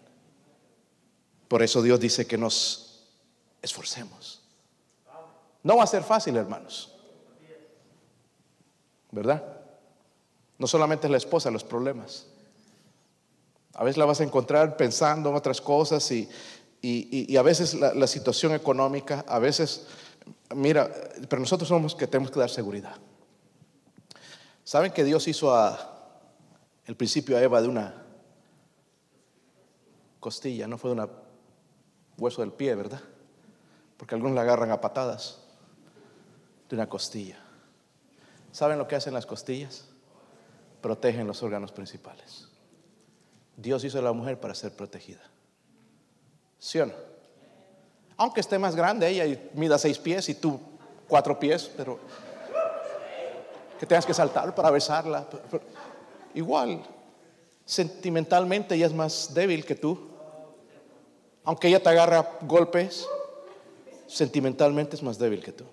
[1.47, 3.07] Por eso Dios dice que nos
[3.63, 4.43] esforcemos.
[5.63, 6.98] No va a ser fácil, hermanos.
[9.11, 9.43] ¿Verdad?
[10.59, 12.27] No solamente es la esposa los problemas.
[13.75, 16.29] A veces la vas a encontrar pensando en otras cosas y,
[16.83, 19.87] y, y a veces la, la, situación económica, a veces,
[20.55, 20.91] mira,
[21.29, 22.97] pero nosotros somos que tenemos que dar seguridad.
[24.65, 25.99] ¿Saben que Dios hizo a,
[26.87, 28.03] el principio a Eva de una
[30.21, 31.11] costilla, no fue de un
[32.17, 33.01] hueso del pie, ¿verdad?
[33.97, 35.41] Porque algunos la agarran a patadas
[36.69, 37.39] de una costilla.
[38.59, 39.85] ¿Saben lo que hacen las costillas?
[40.81, 42.49] Protegen los órganos principales.
[43.57, 45.21] Dios hizo a la mujer para ser protegida.
[46.59, 46.93] ¿Sí o no?
[48.17, 50.59] Aunque esté más grande ella mida seis pies y tú
[51.07, 52.01] cuatro pies, pero
[53.79, 55.25] que tengas que saltar para besarla.
[56.35, 56.83] Igual,
[57.65, 60.11] sentimentalmente ella es más débil que tú.
[61.45, 63.07] Aunque ella te agarra golpes,
[64.09, 65.65] sentimentalmente es más débil que tú.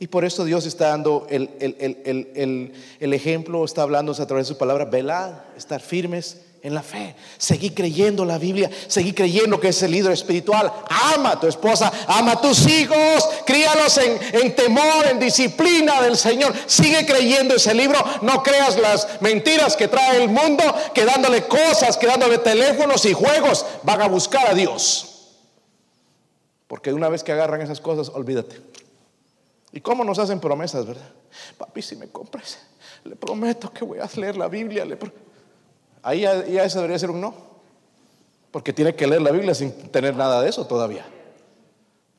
[0.00, 4.58] Y por eso Dios está dando el, el, ejemplo, está hablando a través de su
[4.58, 7.14] palabra, velad, estar firmes en la fe.
[7.36, 10.72] Seguí creyendo la Biblia, seguí creyendo que es el líder espiritual.
[10.88, 16.16] Ama a tu esposa, ama a tus hijos, críalos en, en, temor, en disciplina del
[16.16, 16.54] Señor.
[16.64, 18.02] Sigue creyendo ese libro.
[18.22, 23.12] No creas las mentiras que trae el mundo, que dándole cosas, que dándole teléfonos y
[23.12, 25.34] juegos, van a buscar a Dios.
[26.68, 28.70] Porque una vez que agarran esas cosas, olvídate.
[29.72, 31.08] ¿Y cómo nos hacen promesas, verdad?
[31.56, 32.58] Papi, si me compras,
[33.04, 34.86] le prometo que voy a leer la Biblia.
[36.02, 37.34] Ahí ya, ya eso debería ser un no.
[38.50, 41.06] Porque tiene que leer la Biblia sin tener nada de eso todavía.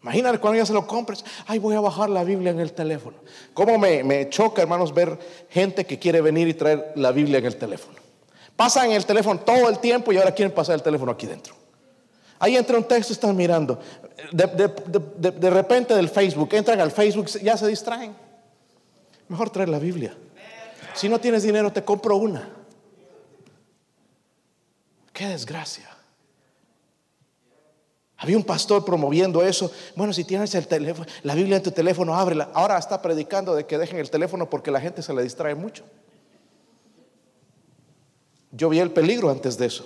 [0.02, 1.24] Imagínate cuando ya se lo compres.
[1.46, 3.18] Ay, voy a bajar la Biblia en el teléfono.
[3.54, 7.46] ¿Cómo me, me choca, hermanos, ver gente que quiere venir y traer la Biblia en
[7.46, 8.00] el teléfono?
[8.56, 11.54] Pasan el teléfono todo el tiempo y ahora quieren pasar el teléfono aquí dentro.
[12.42, 13.80] Ahí entra un texto, están mirando.
[14.32, 18.16] De, de, de, repente del Facebook, entran al Facebook, ya se distraen.
[19.28, 20.18] Mejor traer la Biblia.
[20.96, 22.50] Si no tienes dinero, te compro una.
[25.14, 25.88] Qué desgracia.
[28.18, 29.72] Había un pastor promoviendo eso.
[29.96, 32.50] Bueno, si tienes el teléfono, la Biblia en tu teléfono, ábrela.
[32.56, 35.84] Ahora está predicando de que dejen el teléfono porque la gente se le distrae mucho.
[38.52, 39.86] Yo vi el peligro antes de eso.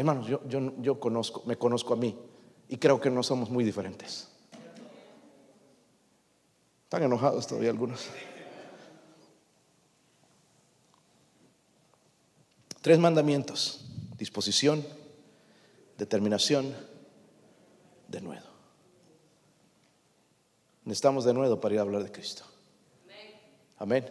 [0.00, 2.16] Hermanos, yo, yo, yo conozco, me conozco a mí
[2.68, 4.28] y creo que no somos muy diferentes.
[6.84, 8.06] Están enojados todavía algunos.
[12.80, 13.86] Tres mandamientos
[14.20, 14.86] disposición,
[15.96, 16.76] determinación,
[18.06, 18.46] de nuevo.
[20.84, 22.44] Necesitamos de nuevo para ir a hablar de Cristo.
[23.78, 24.04] Amén.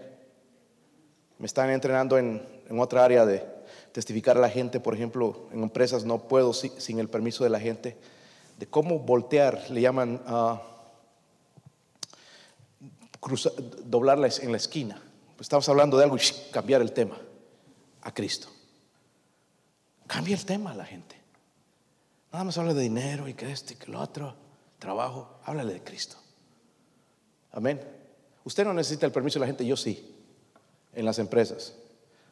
[1.38, 2.42] Me están entrenando en,
[2.80, 3.46] otra área de
[3.92, 7.60] testificar a la gente, por ejemplo, en empresas no puedo sin el permiso de la
[7.60, 7.98] gente,
[8.58, 10.62] de cómo voltear, le llaman a
[13.86, 15.02] doblarla en la esquina.
[15.36, 17.18] Pues estamos hablando de algo y cambiar el tema
[18.02, 18.50] a Cristo.
[20.08, 21.16] Cambia el tema a la gente.
[22.32, 24.36] Nada más habla de dinero y que esto y que lo otro,
[24.78, 25.40] trabajo.
[25.46, 26.18] Háblale de Cristo.
[27.52, 27.82] Amén.
[28.44, 30.16] Usted no necesita el permiso de la gente, yo sí,
[30.94, 31.76] en las empresas.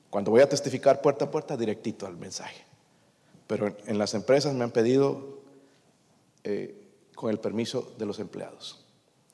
[0.10, 2.66] Cuando voy a testificar puerta a puerta, directito al mensaje.
[3.47, 5.39] Pero en las empresas me han pedido
[6.43, 6.76] eh,
[7.16, 8.86] con el permiso de los empleados.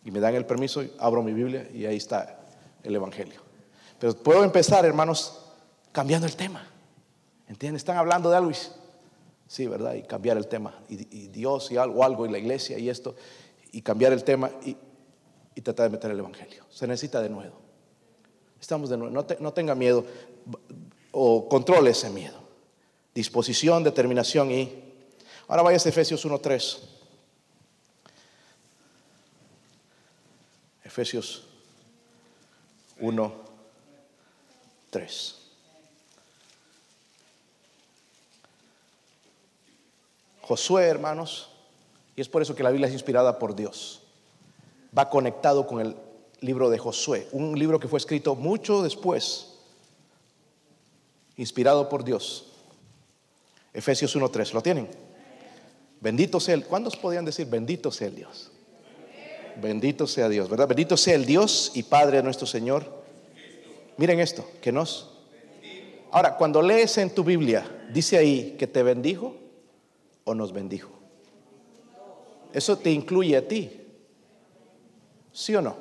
[0.05, 2.39] Y me dan el permiso, abro mi Biblia y ahí está
[2.83, 3.41] el Evangelio.
[3.99, 5.39] Pero puedo empezar, hermanos,
[5.91, 6.67] cambiando el tema.
[7.47, 7.77] ¿Entienden?
[7.77, 8.55] Están hablando de algo y,
[9.47, 9.93] sí, ¿verdad?
[9.93, 10.77] Y cambiar el tema.
[10.89, 13.15] Y, Dios y algo, algo, y la iglesia y esto.
[13.71, 14.75] Y cambiar el tema y,
[15.61, 16.65] tratar de meter el Evangelio.
[16.69, 17.55] Se necesita de nuevo.
[18.59, 19.13] Estamos de nuevo.
[19.13, 20.05] No, no tenga miedo
[21.13, 22.37] o controle ese miedo.
[23.15, 24.83] Disposición, determinación y...
[25.47, 26.79] Ahora vaya a Efesios 1.3.
[30.83, 31.43] Efesios
[32.99, 35.35] 1.3.
[40.41, 41.49] Josué, hermanos,
[42.15, 44.01] y es por eso que la Biblia es inspirada por Dios,
[44.97, 45.95] va conectado con el
[46.41, 49.52] libro de Josué, un libro que fue escrito mucho después,
[51.37, 52.45] inspirado por Dios.
[53.73, 54.87] Efesios 1.3, ¿lo tienen?
[55.99, 58.51] Bendito sea el, ¿cuántos podían decir bendito sea el Dios?
[59.61, 60.67] Bendito sea Dios, ¿verdad?
[60.67, 63.03] Bendito sea el Dios y Padre de nuestro Señor.
[63.97, 65.11] Miren esto, que nos...
[66.11, 69.35] Ahora, cuando lees en tu Biblia, dice ahí que te bendijo
[70.25, 70.91] o nos bendijo?
[72.51, 73.81] Eso te incluye a ti.
[75.31, 75.75] ¿Sí o no?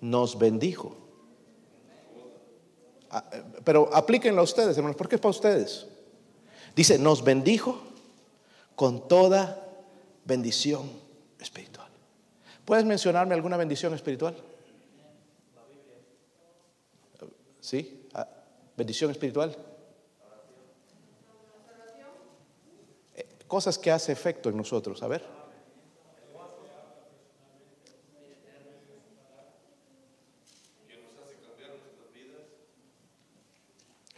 [0.00, 0.96] Nos bendijo.
[3.12, 5.86] Ah, eh, pero aplíquenlo a ustedes, hermanos, porque es para ustedes.
[6.74, 7.78] Dice, nos bendijo
[8.74, 9.68] con toda
[10.24, 10.90] bendición
[11.38, 11.88] espiritual.
[12.64, 14.34] ¿Puedes mencionarme alguna bendición espiritual?
[17.60, 18.08] ¿Sí?
[18.14, 18.26] Ah,
[18.76, 19.54] ¿Bendición espiritual?
[23.14, 25.22] Eh, cosas que hace efecto en nosotros, a ver.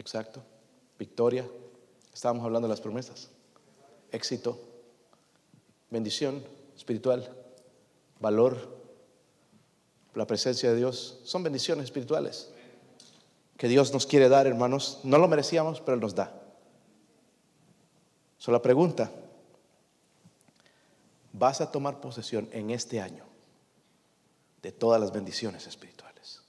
[0.04, 0.42] Exacto.
[0.98, 1.48] Victoria.
[2.12, 3.30] Estábamos hablando de las promesas.
[4.12, 4.60] Éxito.
[5.88, 6.44] Bendición
[6.76, 7.34] espiritual.
[8.20, 8.68] Valor.
[10.14, 11.20] La presencia de Dios.
[11.24, 12.50] Son bendiciones espirituales
[13.56, 15.00] que Dios nos quiere dar, hermanos.
[15.04, 16.38] No lo merecíamos, pero Él nos da.
[18.36, 19.10] Solo la pregunta,
[21.32, 23.24] ¿vas a tomar posesión en este año
[24.60, 26.42] de todas las bendiciones espirituales?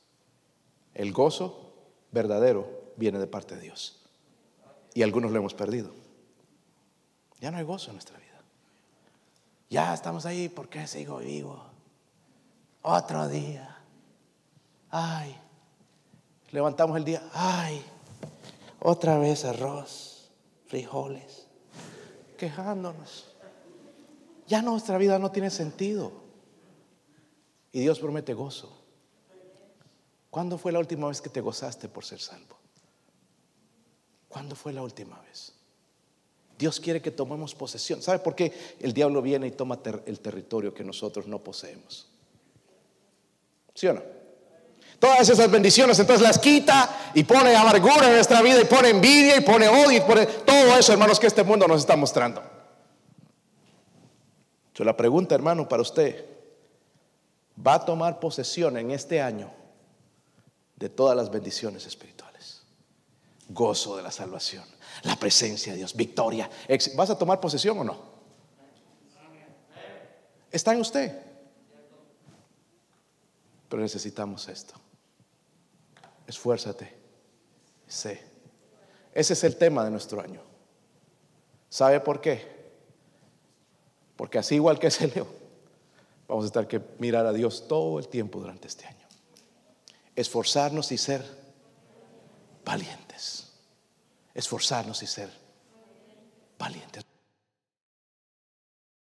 [0.93, 1.71] El gozo
[2.11, 4.01] verdadero viene de parte de Dios.
[4.93, 5.91] Y algunos lo hemos perdido.
[7.39, 8.25] Ya no hay gozo en nuestra vida.
[9.69, 11.63] Ya estamos ahí, ¿por qué sigo vivo?
[12.81, 13.77] Otro día.
[14.89, 15.35] Ay,
[16.51, 17.83] levantamos el día, ay,
[18.79, 20.29] otra vez arroz,
[20.67, 21.47] frijoles,
[22.37, 23.35] quejándonos.
[24.47, 26.13] Ya nuestra vida no tiene sentido.
[27.71, 28.71] Y Dios promete gozo.
[30.29, 32.57] ¿Cuándo fue la última vez que te gozaste por ser salvo?
[34.35, 35.53] ¿Cuándo fue la última vez?
[36.59, 38.01] Dios quiere que tomemos posesión.
[38.01, 42.09] ¿Sabe por qué el diablo viene y toma el territorio que nosotros no poseemos?
[43.73, 44.01] ¿Sí o no?
[44.99, 49.37] Todas esas bendiciones, entonces las quita y pone amargura en nuestra vida y pone envidia
[49.37, 52.43] y pone odio y pone todo eso, hermanos, que este mundo nos está mostrando.
[54.73, 56.25] Yo la pregunta, hermano, para usted,
[57.65, 59.49] ¿va a tomar posesión en este año
[60.75, 62.14] de todas las bendiciones espirituales?
[63.49, 64.65] Gozo de la salvación,
[65.03, 66.49] la presencia de Dios, victoria.
[66.95, 68.15] ¿Vas a tomar posesión o no?
[70.51, 71.21] Está en usted.
[73.69, 74.75] Pero necesitamos esto
[76.27, 76.91] esfuérzate,
[77.87, 78.21] sé.
[79.13, 80.41] Ese es el tema de nuestro año.
[81.69, 82.55] ¿Sabe por qué?
[84.15, 85.27] Porque así igual que ese leo,
[86.27, 89.05] vamos a estar que mirar a Dios todo el tiempo durante este año.
[90.15, 91.23] Esforzarnos y ser
[92.63, 93.04] valientes.
[94.35, 95.31] Esforzarnos y ser
[96.59, 97.14] valientes.